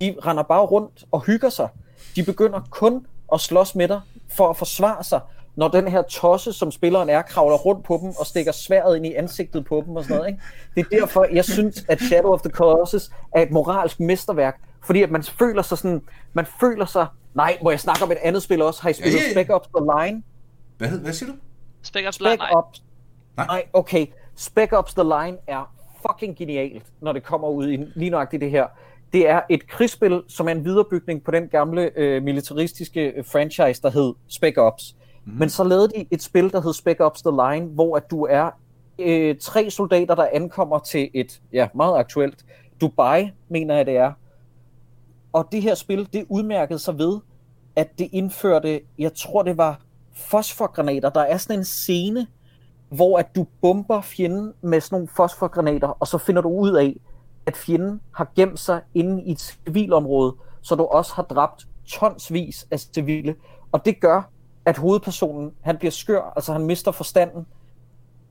[0.00, 1.68] de render bare rundt og hygger sig.
[2.16, 4.00] De begynder kun at slås med dig
[4.36, 5.20] for at forsvare sig,
[5.56, 9.06] når den her tosse, som spilleren er, kravler rundt på dem og stikker sværet ind
[9.06, 10.28] i ansigtet på dem og sådan noget.
[10.30, 10.42] Ikke?
[10.74, 15.02] Det er derfor, jeg synes, at Shadow of the Colossus er et moralsk mesterværk, fordi
[15.02, 16.02] at man føler sig sådan,
[16.32, 18.82] man føler sig, nej, må jeg snakke om et andet spil også?
[18.82, 19.32] Har I spillet Ja, ja.
[19.32, 20.22] Spec Ops The Line?
[20.78, 21.38] Hvad, hvad siger du?
[21.82, 22.50] Spec Ops Spec Line, nej.
[22.52, 22.82] Ops.
[23.36, 23.46] Nej.
[23.46, 24.06] Nej, okay.
[24.36, 25.74] Spec Ops The Line er
[26.06, 28.66] fucking genialt, når det kommer ud i lige nøjagtigt det her.
[29.12, 33.82] Det er et krigsspil, som er en viderebygning på den gamle øh, militaristiske øh, franchise,
[33.82, 34.96] der hed Spec Ops.
[35.24, 35.32] Mm.
[35.32, 38.22] Men så lavede de et spil, der hed Spec Ops The Line, hvor at du
[38.24, 38.50] er
[38.98, 42.44] øh, tre soldater, der ankommer til et, ja, meget aktuelt,
[42.80, 44.12] Dubai, mener jeg det er.
[45.32, 47.18] Og det her spil, det udmærkede sig ved,
[47.76, 49.80] at det indførte, jeg tror det var
[50.14, 51.10] fosforgranater.
[51.10, 52.26] Der er sådan en scene,
[52.88, 56.96] hvor at du bomber fjenden med sådan nogle fosforgranater, og så finder du ud af,
[57.48, 62.66] at fjenden har gemt sig inde i et civilområde, så du også har dræbt tonsvis
[62.70, 63.34] af civile.
[63.72, 64.30] Og det gør,
[64.64, 67.46] at hovedpersonen, han bliver skør, altså han mister forstanden.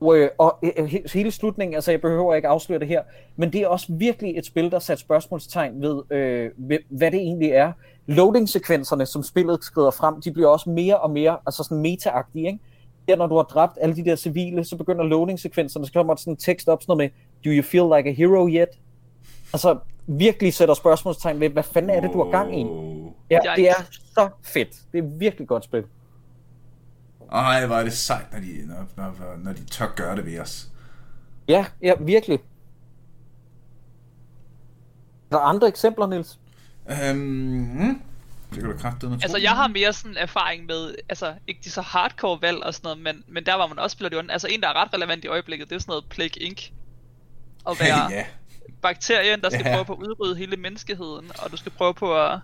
[0.00, 3.02] Og, øh, og øh, hele slutningen, altså jeg behøver ikke afsløre det her,
[3.36, 7.20] men det er også virkelig et spil, der sat spørgsmålstegn ved, øh, ved hvad det
[7.20, 7.72] egentlig er.
[8.06, 12.58] Loading-sekvenserne, som spillet skrider frem, de bliver også mere og mere altså sådan meta-agtige, ikke?
[13.08, 16.20] Der, når du har dræbt alle de der civile, så begynder loading-sekvenserne, så kommer der
[16.20, 18.78] sådan en tekst op, sådan noget med, do you feel like a hero yet?
[19.52, 22.64] Altså, virkelig sætter spørgsmålstegn ved, hvad fanden er det, du har gang i?
[23.30, 23.74] Ja, det er
[24.14, 24.68] så fedt.
[24.92, 25.84] Det er virkelig godt spil.
[27.32, 30.40] Ej, hvor er det sejt, når de, når, når, når de tør gøre det ved
[30.40, 30.68] os.
[31.48, 32.38] Ja, ja, virkelig.
[35.30, 36.38] Er der andre eksempler, Nils?
[36.90, 38.02] Øhm, mm,
[38.50, 39.18] det kan du kraftedeme.
[39.22, 42.86] Altså, jeg har mere sådan erfaring med, altså, ikke de så hardcore valg og sådan
[42.86, 44.30] noget, men, men der var man også spiller det.
[44.30, 46.70] Altså, en, der er ret relevant i øjeblikket, det er sådan noget Plague Inc.
[47.68, 48.24] At være ja.
[48.82, 49.72] Bakterien, der skal Ja.
[49.72, 52.38] prøve på at udrydde hele menneskeheden, og du skal prøve på at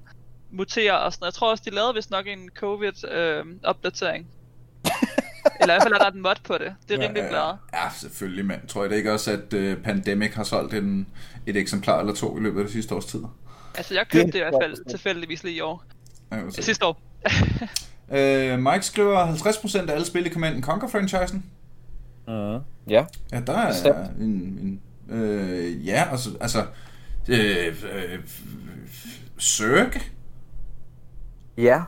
[0.50, 1.32] mutere og sådan noget.
[1.32, 4.26] Jeg tror også, de lavede vist nok en covid-opdatering.
[5.60, 6.74] Eller i hvert fald er der et mod på det.
[6.88, 7.52] Det er rimelig ja, glad.
[7.74, 8.66] ja, selvfølgelig, mand.
[8.68, 11.06] Tror jeg det ikke også, at uh, Pandemic har solgt en,
[11.46, 13.20] et eksemplar eller to i løbet af det sidste års tid?
[13.74, 15.84] Altså, jeg købte det i hvert fald tilfældigvis lige i år.
[16.50, 16.62] Se.
[16.62, 17.00] Sidste år.
[18.12, 21.42] Øh, Mike skriver 50% af alle spil i Command Conquer-franchisen.
[22.28, 22.60] Uh,
[22.92, 23.04] ja.
[23.32, 23.96] Ja, der er Bestemt.
[24.20, 24.24] en...
[24.62, 26.30] en øh, ja, altså...
[26.40, 26.66] altså
[27.28, 28.18] øh, øh,
[29.38, 29.92] Søg?
[31.56, 31.82] Ja.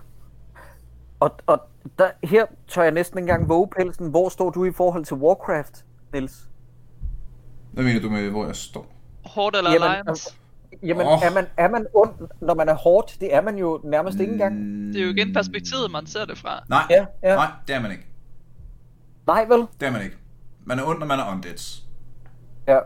[1.20, 1.60] Og, og
[1.98, 4.10] der, her tør jeg næsten engang våge pelsen.
[4.10, 6.48] Hvor står du i forhold til Warcraft, Nils?
[7.72, 8.86] Hvad mener du med, hvor jeg står?
[9.24, 10.34] Hårdt eller Jamen, Alliance.
[10.82, 11.12] Jamen, Åh.
[11.12, 11.22] oh.
[11.26, 12.10] er, man, er man ond,
[12.40, 13.16] når man er hårdt?
[13.20, 14.56] Det er man jo nærmest ikke engang.
[14.92, 16.64] Det er jo igen perspektivet, man ser det fra.
[16.68, 17.34] Nej, Ja, ja.
[17.34, 18.06] nej, det er man ikke.
[19.26, 19.66] Nej, vel?
[19.80, 20.16] Det er man ikke.
[20.64, 21.84] Man er ond, når man er undeads.
[22.68, 22.78] Ja.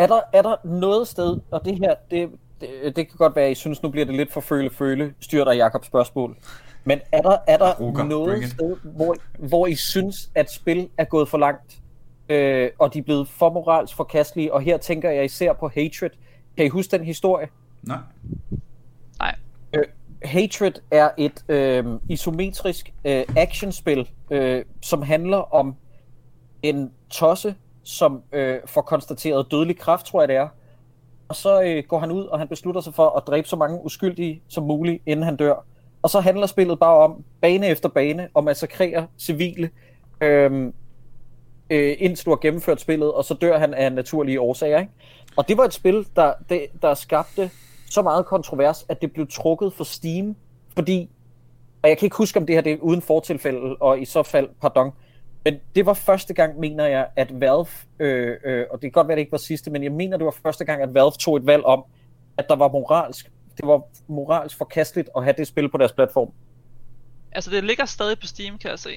[0.00, 2.30] Er der, er der noget sted, og det her, det,
[2.60, 5.52] det, det kan godt være, at I synes, nu bliver det lidt for føle-føle, styrter
[5.52, 6.36] Jakobs spørgsmål.
[6.84, 11.04] Men er der, er der bring noget sted, hvor, hvor I synes, at spil er
[11.04, 11.80] gået for langt,
[12.28, 16.10] øh, og de er blevet for moralsk forkastelige, og her tænker jeg især på Hatred.
[16.56, 17.48] Kan I huske den historie?
[17.82, 17.98] Nej.
[19.18, 19.34] Nej.
[19.72, 19.84] Øh,
[20.24, 25.76] Hatred er et øh, isometrisk øh, actionspil, øh, som handler om
[26.62, 30.48] en tosse, som øh, får konstateret dødelig kraft, tror jeg det er.
[31.28, 33.84] Og så øh, går han ud, og han beslutter sig for at dræbe så mange
[33.84, 35.64] uskyldige som muligt, inden han dør.
[36.02, 39.70] Og så handler spillet bare om, bane efter bane, om at massakrere civile,
[40.20, 40.72] øh,
[41.70, 44.80] øh, indtil du har gennemført spillet, og så dør han af naturlige årsager.
[44.80, 44.92] Ikke?
[45.36, 47.50] Og det var et spil, der, det, der skabte
[47.90, 50.36] så meget kontrovers, at det blev trukket for Steam,
[50.74, 51.10] fordi,
[51.82, 54.22] og jeg kan ikke huske, om det her det er uden fortilfælde, og i så
[54.22, 54.92] fald, pardon,
[55.44, 57.66] men det var første gang, mener jeg, at Valve,
[57.98, 60.24] øh, øh, og det kan godt være, det ikke var sidste, men jeg mener, det
[60.24, 61.84] var første gang, at Valve tog et valg om,
[62.36, 66.32] at der var moralsk, det var moralsk forkasteligt at have det spil på deres platform.
[67.32, 68.90] Altså, det ligger stadig på Steam, kan jeg se.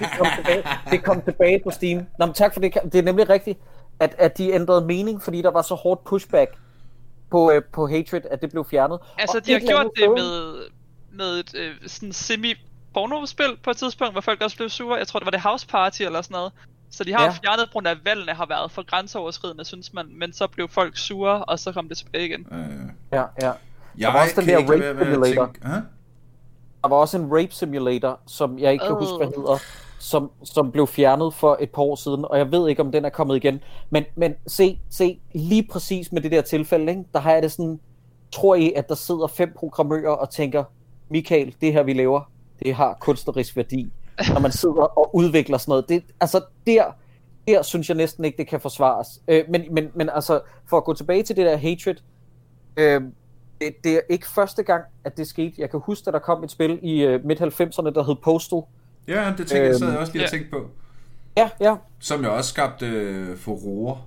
[0.00, 2.06] det kom tilbage, det kom tilbage på Steam.
[2.18, 2.74] Nå, men tak for det.
[2.84, 3.58] Det er nemlig rigtigt,
[4.00, 6.50] at, at de ændrede mening, fordi der var så hårdt pushback
[7.30, 8.98] på, øh, på Hatred, at det blev fjernet.
[9.18, 10.54] Altså, Og de har gjort det med,
[11.12, 12.54] med et øh, sådan semi
[12.94, 14.96] pornospil på et tidspunkt, hvor folk også blev sure.
[14.98, 16.52] Jeg tror, det var det House Party eller sådan noget.
[16.90, 17.24] Så de har Ja.
[17.24, 17.30] ja.
[17.42, 20.06] fjernet, på grund af at valgene har været for grænseoverskridende, synes man.
[20.18, 22.46] Men så blev folk sure, og så kom det tilbage igen.
[22.52, 22.58] Øh,
[23.12, 23.52] Ja, ja.
[23.98, 25.44] jeg var også den der rape simulator.
[25.44, 25.60] tænke-?
[26.82, 28.98] Der var også en rape simulator, som jeg ikke kan Øh.
[28.98, 29.58] huske, hvad hedder,
[29.98, 33.04] som, som blev fjernet for et par år siden, og jeg ved ikke, om den
[33.04, 33.60] er kommet igen.
[33.90, 37.04] Men, men se, se, lige præcis med det der tilfælde, ikke?
[37.12, 37.80] der har jeg det sådan,
[38.32, 40.64] tror I, at der sidder fem programmører og tænker,
[41.08, 42.30] Michael, det her vi laver,
[42.62, 43.92] det har kunstnerisk værdi.
[44.32, 45.88] Når man sidder og udvikler sådan noget.
[45.88, 46.84] Det, altså der,
[47.48, 49.08] der synes jeg næsten ikke, det kan forsvares.
[49.28, 51.96] Øh, men, men, men altså, for at gå tilbage til det der hatred,
[52.76, 53.02] øh,
[53.60, 55.54] det, det er ikke første gang, at det skete.
[55.58, 58.60] Jeg kan huske, at der kom et spil i uh, midt-90'erne, der hed Postal.
[59.08, 60.70] Ja, det tænker jeg, så jeg også lige at tænke på.
[61.36, 61.76] Ja, ja.
[61.98, 63.98] Som jeg også skabte øh, furore.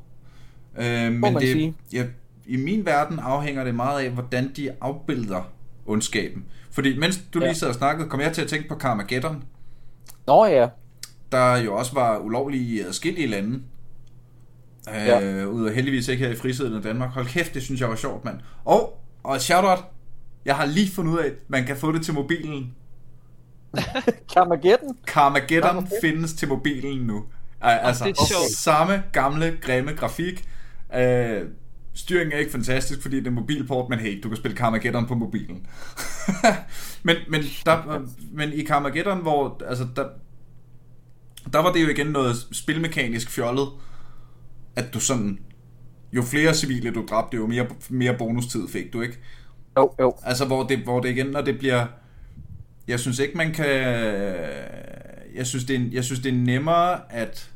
[0.78, 1.76] Øh, men man det, sige.
[1.94, 2.06] ja,
[2.46, 5.42] i min verden afhænger det meget af, hvordan de afbilder
[5.86, 6.46] ondskaben.
[6.78, 7.54] Fordi mens du lige Ja.
[7.54, 9.44] sad og snakkede, kom jeg til at tænke på Carmageddon,
[10.28, 10.68] Nå ja,
[11.32, 13.62] der jo også var ulovlige i adskillige lande.
[14.90, 15.44] Øh, Ja.
[15.46, 17.10] Ud af heldigvis ikke her i frisiden af Danmark.
[17.10, 18.40] Hold kæft, det synes jeg var sjovt, mand.
[18.66, 19.80] Og, og shout-out.
[20.46, 22.76] Jeg har lige fundet ud af, at man kan få det til mobilen.
[24.34, 24.98] Carmageddon.
[25.08, 27.24] Carmageddon findes til mobilen nu.
[27.62, 28.52] Altså, det er sjovt.
[28.58, 30.48] samme gamle, grimme grafik.
[30.96, 31.02] Uh,
[31.98, 35.16] styringen er ikke fantastisk, fordi det er mobilport, men hey, du kan spille Carmageddon på
[35.16, 35.68] mobilen.
[37.04, 40.08] men, men, der, men i Carmageddon, hvor, altså, der,
[41.54, 43.68] der var det jo igen noget spilmekanisk fjollet,
[44.76, 45.40] at du sådan,
[46.14, 49.20] jo flere civile du dræbte, jo mere, mere bonustid fik du, ikke?
[49.78, 50.16] Jo, jo.
[50.24, 51.86] Altså, hvor det, hvor det igen, når det bliver...
[52.88, 53.70] Jeg synes ikke, man kan...
[55.36, 57.52] Jeg synes, det er, jeg synes, det er nemmere at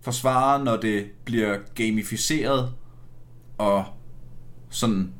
[0.00, 2.72] forsvare, når det bliver gamificeret
[3.58, 3.84] og
[4.70, 5.12] sådan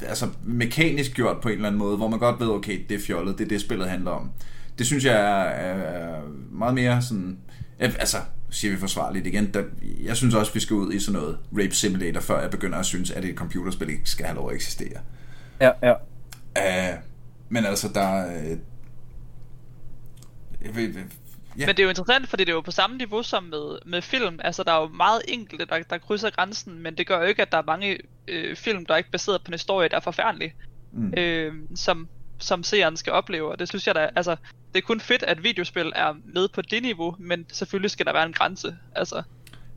[0.00, 3.00] altså mekanisk gjort på en eller anden måde, hvor man godt ved, okay, det er
[3.06, 4.30] fjollet, det er det, spillet handler om.
[4.78, 7.38] Det synes jeg er, er, meget mere sådan...
[7.78, 8.16] Altså,
[8.50, 9.62] siger vi forsvarligt igen, der,
[10.02, 12.86] jeg synes også, vi skal ud i sådan noget Rape Simulator, før jeg begynder at
[12.86, 14.98] synes, at et computerspil ikke skal have lov at eksistere.
[15.60, 15.92] Ja, ja.
[16.56, 16.98] Uh,
[17.48, 18.56] men altså, der er...
[20.64, 20.94] Jeg ved,
[21.58, 21.66] ja.
[21.66, 24.02] Men det er jo interessant, fordi det er jo på samme niveau som med, med
[24.02, 24.40] film.
[24.44, 27.42] Altså, der er jo meget enkelte, der, der krydser grænsen, men det gør jo ikke,
[27.42, 27.98] at der er mange
[28.28, 30.54] øh, film, der er ikke baseret på en historie, der er forfærdelig,
[30.94, 31.14] Mm.
[31.16, 33.50] øh, som, som seeren skal opleve.
[33.50, 34.36] Og det synes jeg da, altså,
[34.74, 38.12] det er kun fedt, at videospil er med på det niveau, men selvfølgelig skal der
[38.12, 38.76] være en grænse.
[38.94, 39.22] Altså,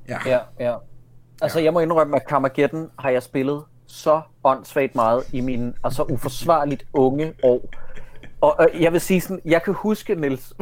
[0.07, 0.17] ja.
[0.26, 0.76] Ja, ja.
[1.41, 6.03] Altså, jeg må indrømme, at Carmageddon har jeg spillet så åndssvagt meget i mine altså
[6.03, 7.69] uforsvarligt unge år.
[8.41, 10.53] Og, og jeg vil sige sådan, jeg kan huske, Niels,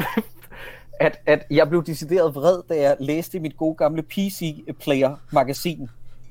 [1.00, 5.16] at, at jeg blev decideret vred, da jeg læste i mit gode gamle PC Player
[5.32, 5.90] magasin,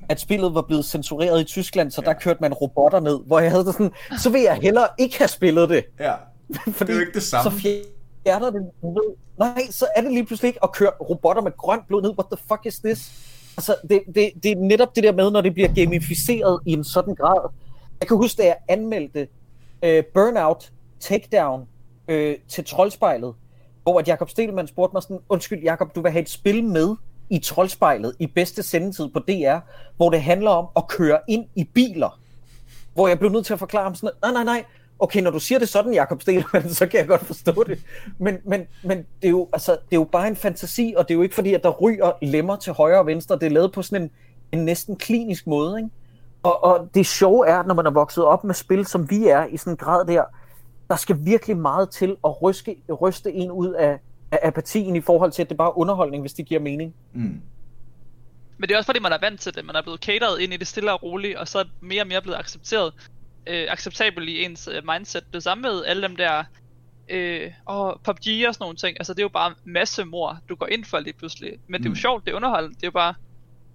[0.09, 3.51] at spillet var blevet censureret i Tyskland, så der kørte man robotter ned, hvor jeg
[3.51, 3.91] havde det sådan,
[4.23, 5.85] så vil jeg hellere ikke have spillet det.
[5.99, 6.13] ja.
[6.71, 7.51] Fordi Det er jo ikke det samme.
[7.51, 7.57] Så
[8.23, 9.15] fjerner det blod.
[9.37, 12.09] Nej, så er det lige pludselig ikke at køre robotter med grønt blod ned.
[12.09, 13.11] What the fuck is this?
[13.57, 16.83] Altså, det, det, det er netop det der med, når det bliver gamificeret i en
[16.83, 17.49] sådan grad.
[17.99, 19.27] Jeg kan huske, da jeg anmeldte
[19.85, 21.61] uh, Burnout Takedown
[22.11, 23.33] uh, til Troldspejlet,
[23.83, 26.95] hvor at Jakob Stelmann spurgte mig sådan, undskyld Jakob, du vil have et spil med
[27.29, 29.57] i Troldspejlet i bedste sendetid på DR,
[29.97, 32.19] hvor det handler om at køre ind i biler
[32.93, 34.63] hvor jeg blev nødt til at forklare ham sådan, nej, nej, nej,
[34.99, 37.79] okay, når du siger det sådan, Jakob Stelmann, så kan jeg godt forstå det.
[38.17, 41.13] Men, men, men det, er jo, altså, det er jo bare en fantasi, og det
[41.13, 43.35] er jo ikke fordi, at der ryger lemmer til højre og venstre.
[43.35, 44.11] Det er lavet på sådan en,
[44.51, 45.77] en næsten klinisk måde.
[45.77, 45.89] Ikke?
[46.43, 49.45] Og, og det sjove er, når man er vokset op med spil, som vi er,
[49.45, 50.23] i sådan en grad der,
[50.93, 53.99] der skal virkelig meget til at ryske, ryste en ud af,
[54.31, 56.93] af apatien i forhold til, at det bare er underholdning, hvis det giver mening.
[57.13, 57.41] Mm.
[58.57, 59.65] Men det er også fordi, man er vant til det.
[59.65, 62.01] Man er blevet cateret ind i det stille og roligt, og så er det mere
[62.03, 62.93] og mere blevet accepteret.
[63.47, 65.23] Øh, acceptabelt i ens øh, mindset.
[65.33, 66.43] Det samme med alle dem der...
[67.09, 68.97] Øh, og PUBG og sådan nogle ting.
[68.99, 71.53] Altså, det er jo bare masse mor, du går ind for lige pludselig.
[71.67, 71.95] Men det er jo Mm.
[71.95, 72.75] sjovt, det er underholdende.
[72.75, 73.13] Det er jo bare...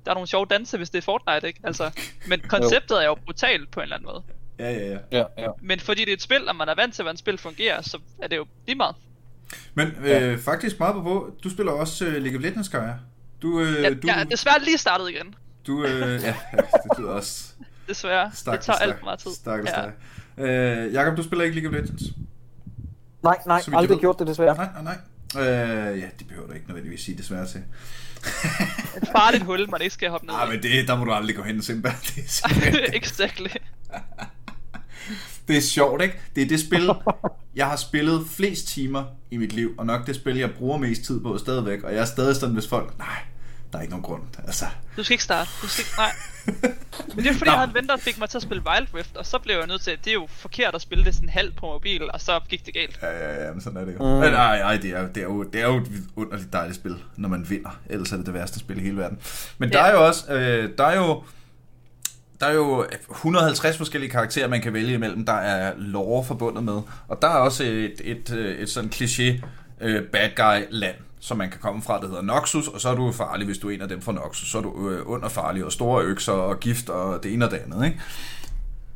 [0.05, 1.61] Der er nogle sjove danse, hvis det er Fortnite, ikke?
[1.65, 4.23] Altså, men konceptet er jo brutalt på en eller anden måde.
[4.59, 4.99] Ja, ja, ja.
[5.13, 5.49] Ja, ja.
[5.63, 7.83] Men fordi det er et spil, og man er vant til, hvordan et spil fungerer,
[7.83, 8.97] så er det jo lige meget.
[9.75, 12.93] Men øh, faktisk meget på på, du spiller også øh, League of Legends, Kaja.
[13.43, 15.35] Du, øh, Jeg, du, jeg er desværre lige startet igen.
[15.67, 16.07] du, øh, ja,
[16.53, 17.45] ja, det lyder også
[17.89, 18.31] Desværre.
[18.35, 19.31] stakkels, det tager alt for meget tid.
[19.35, 19.83] Stakkels Ja.
[19.83, 20.45] dig.
[20.87, 22.03] Øh, Jakob, du spiller ikke League of Legends?
[23.23, 24.01] Nej, nej, jeg aldrig ved.
[24.01, 24.57] gjort det desværre.
[24.57, 24.97] Nej, nej,
[25.35, 25.43] nej.
[25.47, 27.61] Øh, ja, det behøver du ikke nødvendigvis sige desværre til.
[29.03, 30.49] Et farligt hul, man ikke skal hoppe ned Nej, i.
[30.51, 31.89] men det, der må du aldrig gå hen, Simba.
[32.17, 33.47] Det exactly.
[35.49, 36.15] Det er sjovt, ikke?
[36.37, 36.91] Det er det spil,
[37.57, 41.03] jeg har spillet flest timer i mit liv, og nok det spil, jeg bruger mest
[41.05, 43.07] tid på stadigvæk, og jeg er stadig sådan, hvis folk, nej,
[43.73, 44.23] der er ikke nogen grund.
[44.47, 44.65] Altså,
[44.97, 45.51] Du skal ikke starte.
[45.63, 45.95] Du skal ikke...
[45.99, 46.13] Nej.
[47.15, 47.53] Men det er fordi, Nå.
[47.53, 49.57] jeg havde en ven, der fik mig til at spille Wild Rift, og så blev
[49.57, 52.11] jeg nødt til, at det er jo forkert at spille det sådan halvt på mobil,
[52.13, 52.99] og så gik det galt.
[53.03, 53.99] ja, ja, ja, men sådan er det jo.
[53.99, 54.21] Mm.
[54.21, 55.87] Men nej, nej, det er, det, er jo, det er jo et
[56.17, 57.79] underligt dejligt spil, når man vinder.
[57.91, 59.19] Ellers er det det værste spil i hele verden.
[59.59, 59.87] Men der Ja.
[59.91, 61.23] er jo også, øh, der er jo,
[62.41, 66.81] der er jo 150 forskellige karakterer, man kan vælge imellem, der er lore forbundet med.
[67.09, 69.45] Og der er også et, et, øh, et sådan kliché
[69.81, 72.95] øh, bad guy land, som man kan komme fra, der hedder Noxus, og så er
[72.95, 74.51] du farlig, hvis du er en af dem fra Noxus.
[74.51, 77.57] Så er du øh, underfarlig, og store økser, og gift, og det ene og det
[77.57, 78.01] andet, ikke?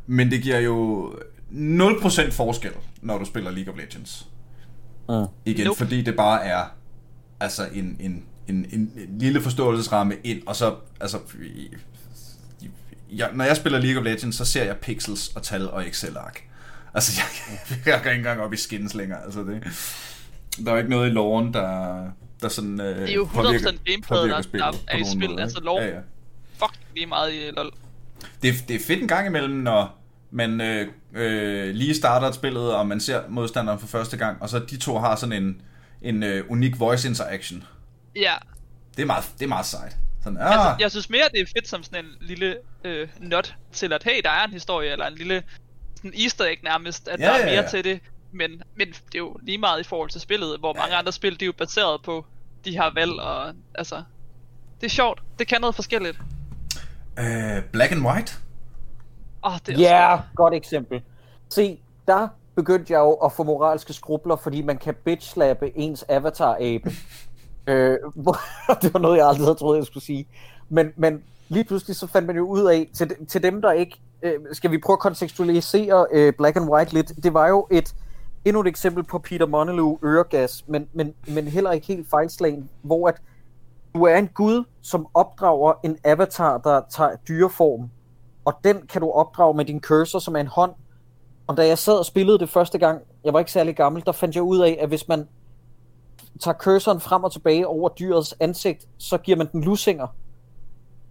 [0.07, 1.13] Men det giver jo
[1.53, 2.73] 0% forskel,
[3.03, 4.29] når du spiller League of Legends.
[5.09, 5.15] Mm.
[5.45, 5.79] Igen, Nope.
[5.79, 6.65] fordi det bare er
[7.41, 11.19] altså en, en, en, en, en lille forståelsesramme ind, og så, altså,
[13.17, 16.43] jeg, når jeg spiller League of Legends, så ser jeg pixels og tal og Excel-ark.
[16.95, 19.25] Altså, jeg, jeg går ikke engang op i skins længere.
[19.25, 19.63] Altså, det,
[20.65, 22.05] der er jo ikke noget i loven, der,
[22.43, 25.31] der sådan øh, Det er jo 100% påvirker, gameplay, påvirker der, der er i spil.
[25.31, 25.65] måde, Altså, ikke?
[25.67, 25.99] lov Ja, ja.
[26.59, 27.71] fuck lige meget i LoL.
[28.43, 29.99] Det, det er fedt en gang imellem, når
[30.31, 34.49] man øh, øh, lige starter et spillet, og man ser modstanderen for første gang, og
[34.49, 35.61] så de to har sådan en,
[36.03, 37.65] en øh, unik voice interaction.
[38.17, 38.33] Ja,
[38.97, 39.97] Det er meget, det er meget sejt.
[40.25, 43.55] Sådan, ah, altså, jeg synes mere, det er fedt som sådan en lille øh, not
[43.73, 45.43] til, at hey, der er en historie, eller en lille
[45.97, 47.69] sådan easter egg nærmest, at Ja, der er ja, mere ja.
[47.69, 48.01] til det.
[48.33, 51.41] Men, men det er jo lige meget i forhold til spillet, hvor mange andre spil,
[51.41, 52.27] de er jo baseret på
[52.65, 54.03] de her valg, og altså,
[54.81, 55.23] det er sjovt.
[55.39, 56.19] Det kan noget forskelligt.
[57.19, 58.33] øh, black and white?
[59.43, 61.03] Oh, det er Ja, yeah, godt eksempel.
[61.49, 66.91] Se, der begyndte jeg jo at få moralske skrubler, fordi man kan bitch-slappe ens avatar-abe.
[67.67, 68.41] øh, hvor-
[68.83, 70.27] det var noget, jeg aldrig havde troet, jeg skulle sige.
[70.69, 74.01] Men, men lige pludselig så fandt man jo ud af, til, til dem, der ikke...
[74.23, 77.13] Øh, skal vi prøve at kontekstualisere øh, Black and White lidt?
[77.23, 77.95] Det var jo et
[78.45, 83.09] endnu et eksempel på Peter Monelou øregas, men, men, men heller ikke helt fejlslagen, hvor
[83.09, 83.15] at
[83.95, 87.91] du er en gud, som opdrager en avatar, der tager dyreform,
[88.45, 90.73] og den kan du opdrage med din cursor, som er en hånd.
[91.47, 94.13] Og da jeg sad og spillede det første gang, jeg var ikke særlig gammel, der
[94.13, 95.29] fandt jeg ud af, at hvis man
[96.41, 100.07] tager cursoren frem og tilbage over dyrets ansigt, så giver man den lusinger.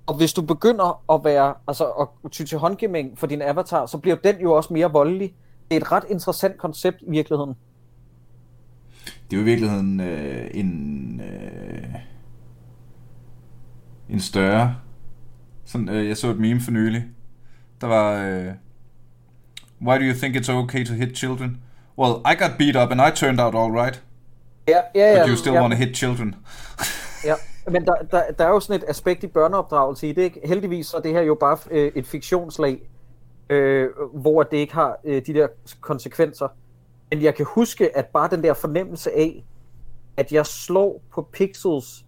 [0.06, 3.98] Og hvis du begynder at være, altså at ty til håndgivning for din avatar, så
[3.98, 5.34] bliver den jo også mere voldelig.
[5.70, 7.56] Det er et ret interessant koncept i virkeligheden.
[9.06, 11.96] Det er jo i virkeligheden øh, en, øh,
[14.10, 14.76] en større...
[15.66, 17.04] Sådan, øh, jeg så et meme for nylig.
[17.82, 18.24] Der var...
[18.26, 18.54] Øh,
[19.82, 21.58] Why do you think it's okay to hit children?
[21.98, 24.04] Well, I got beat up and I turned out all right.
[24.72, 25.22] Ja, ja, ja.
[25.22, 25.62] But you still ja.
[25.62, 26.36] want to hit children.
[27.26, 27.36] Ja,
[27.68, 30.42] men der, der, der er jo sådan et aspekt i børneopdragelse i det, ikke?
[30.44, 32.82] Heldigvis så er det her jo bare øh, et fiktionslag,
[33.50, 35.48] øh, hvor det ikke har øh, de der
[35.82, 36.48] konsekvenser.
[37.12, 39.46] Men jeg kan huske, at bare den der fornemmelse af,
[40.18, 42.06] at jeg slår på pixels,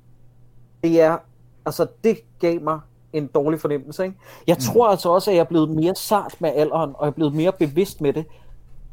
[0.84, 1.18] det er,
[1.66, 2.80] altså det gav mig
[3.14, 4.18] en dårlig fornemmelse, ikke?
[4.48, 7.16] Jeg tror altså også, at jeg er blevet mere sart med alderen, og jeg er
[7.16, 8.26] blevet mere bevidst med det.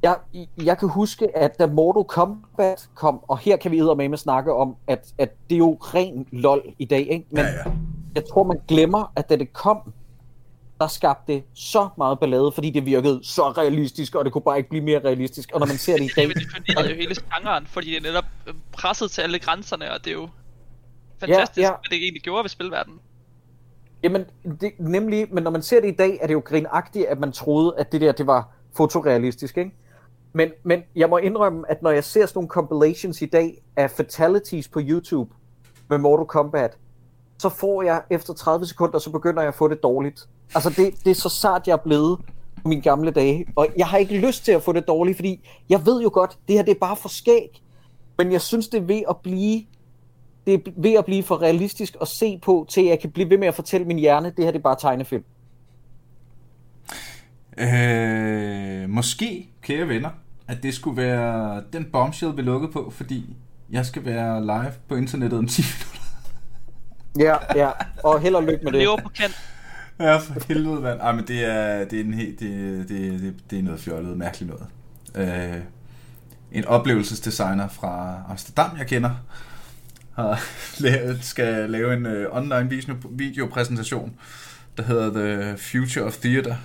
[0.03, 0.16] Jeg,
[0.64, 4.76] jeg kan huske, at da Mortal Kombat kom, og her kan vi med snakke om,
[4.86, 7.26] at, at det er jo ren lol i dag, ikke?
[7.30, 7.72] Men Ja, ja.
[8.14, 9.92] jeg tror, man glemmer, at da det kom,
[10.80, 14.57] der skabte det så meget ballade, fordi det virkede så realistisk, og det kunne bare
[14.59, 15.51] ikke blive mere realistisk.
[15.53, 18.03] Og når man ser det i Det dag, definerede jo hele genren, fordi det er
[18.03, 20.28] netop øh, presset til alle grænserne, og det er jo
[21.20, 21.68] fantastisk, Ja, ja.
[21.70, 22.98] hvad det egentlig gjorde ved spilverdenen.
[24.03, 24.24] Jamen,
[24.61, 27.32] det, nemlig, men når man ser det i dag, er det jo grinagtigt, at man
[27.32, 29.70] troede, at det der, det var fotorealistisk, ikke?
[30.33, 33.91] Men, men jeg må indrømme, at når jeg ser sådan nogle compilations i dag af
[33.91, 35.35] fatalities på YouTube
[35.89, 36.76] med Mortal Kombat,
[37.39, 40.28] så får jeg efter 30 sekunder, så begynder jeg at få det dårligt.
[40.55, 42.18] Altså, det, det er så sart, jeg er blevet
[42.62, 43.47] på mine gamle dage.
[43.57, 46.39] Og jeg har ikke lyst til at få det dårligt, fordi jeg ved jo godt,
[46.49, 47.62] det her det er bare for skæg.
[48.18, 49.62] Men jeg synes, det er ved at blive
[50.47, 53.39] det er ved at blive for realistisk at se på, til jeg kan blive ved
[53.39, 55.24] med at fortælle min hjerne, det her det er bare tegnefilm.
[57.61, 60.11] Øh, måske, kære venner,
[60.48, 63.36] at det skulle være den bombshell, vi lukkede på, fordi
[63.70, 66.00] jeg skal være live på internettet om 10 minutter.
[67.18, 67.70] Ja, ja.
[68.04, 68.80] Og held og lykke med det.
[68.80, 69.40] Lever på kant.
[70.00, 71.00] Ja, for helvede, mand.
[71.00, 74.18] Ej, men det er, det er, en helt, det, det, det, det er noget fjollet,
[74.18, 74.66] mærkeligt noget.
[75.14, 75.61] Øh,
[76.52, 79.11] en oplevelsesdesigner fra Amsterdam, jeg kender,
[80.14, 80.42] har
[80.84, 84.14] lavet, skal lave en uh, online video, videopræsentation,
[84.76, 86.56] der hedder The Future of Theater.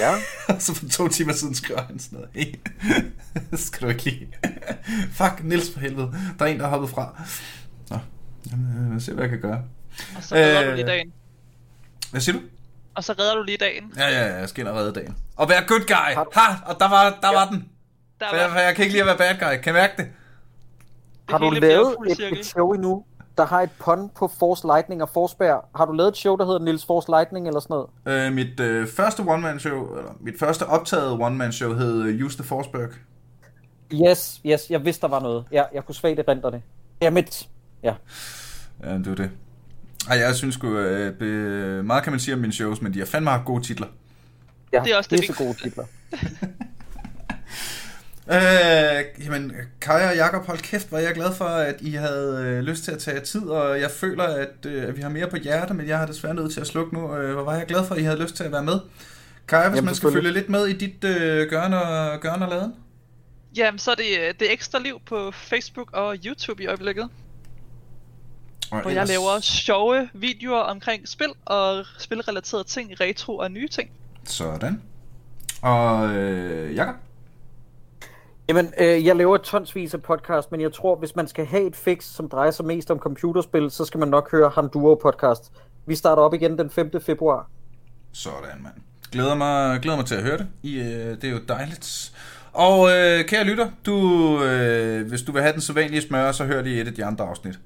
[0.00, 0.14] Ja.
[0.54, 2.30] Og så for to timer siden skrev han sådan noget.
[2.34, 2.54] Hey,
[3.66, 4.26] skal du ikke lide?
[5.18, 6.12] Fuck, Nils for helvede.
[6.38, 7.22] Der er en, der har hoppet fra.
[7.90, 7.98] Nå,
[8.50, 9.62] jamen, øh, jeg se, hvad jeg kan gøre.
[10.16, 10.70] Og så redder Øh.
[10.70, 11.12] du lige dagen.
[12.10, 12.42] Hvad siger du?
[12.94, 13.92] Og så redder du lige dagen.
[13.96, 15.16] Ja, ja, ja, jeg skal ind og redde dagen.
[15.36, 16.14] Og være good guy.
[16.34, 17.38] Ha, og der var, der ja.
[17.38, 17.68] var den.
[18.20, 19.62] Der For jeg, for jeg kan ikke lide at være bad guy.
[19.62, 20.08] Kan I mærke det?
[21.28, 22.38] Har du lavet et, cirkel.
[22.38, 23.04] et show endnu,
[23.38, 25.64] der har et pun på Force Lightning og Forsberg?
[25.76, 28.26] Har du lavet et show, der hedder Nils Force Lightning eller sådan noget?
[28.26, 32.88] Øh, mit øh, første one-man-show, eller mit første optaget one-man-show hed øh, Use the Forsberg.
[33.92, 35.44] Yes, yes, jeg vidste, der var noget.
[35.52, 36.62] Ja, jeg kunne svagt erindre det.
[37.02, 37.48] Dammit.
[37.82, 37.94] Ja.
[38.84, 39.30] Ja, det var det.
[40.10, 43.06] Ej, jeg synes sgu, øh, meget kan man sige om mine shows, men de har
[43.06, 43.86] fandme haft gode titler.
[44.72, 45.84] ja Det er også det så gode titler.
[48.30, 52.60] Øh, jamen, Kaja og Jakob, hold kæft, var jeg glad for, at I havde øh,
[52.60, 55.36] lyst til at tage tid, og jeg føler, at, øh, at vi har mere på
[55.36, 57.16] hjerte, men jeg har desværre nødt til at slukke nu.
[57.16, 58.80] Øh, hvor var jeg glad for, at I havde lyst til at være med.
[59.48, 62.50] Kaja, hvis Jamen, man skal følge lidt med i dit øh, gørne og, gørne og
[62.50, 62.74] laden?
[63.56, 67.08] Jamen, så er det øh, det ekstra liv på Facebook og YouTube i øjeblikket.
[68.70, 73.90] Og Hvor jeg laver sjove videoer omkring spil og spilrelaterede ting, retro og nye ting.
[74.24, 74.82] Sådan.
[75.62, 76.94] Og øh, Jakob?
[78.48, 81.76] Jamen, øh, jeg laver tonsvis af podcast, men jeg tror, hvis man skal have et
[81.76, 85.52] fix, som drejer sig mest om computerspil, så skal man nok høre Handuro podcast.
[85.86, 86.90] Vi starter op igen den 5.
[87.00, 87.50] februar.
[88.12, 88.74] Sådan, mand.
[89.12, 90.46] Glæder mig, glæder mig til at høre det.
[90.62, 92.12] I, øh, det er jo dejligt.
[92.52, 93.96] Og øh, kære lytter, du,
[94.42, 97.24] øh, hvis du vil have den sædvanlige smør, så hør lige et af de andre
[97.24, 97.58] afsnit.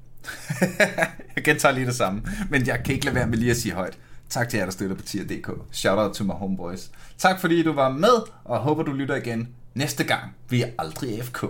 [1.36, 3.74] jeg gentager lige det samme, men jeg kan ikke lade være med lige at sige
[3.74, 3.98] højt.
[4.28, 5.50] Tak til jer, der støtter på tier.dk.
[5.72, 6.90] Shout out to my homeboys.
[7.18, 10.36] Tak fordi du var med, og håber du lytter igen næste gang.
[10.48, 11.44] Vi er aldrig AFK.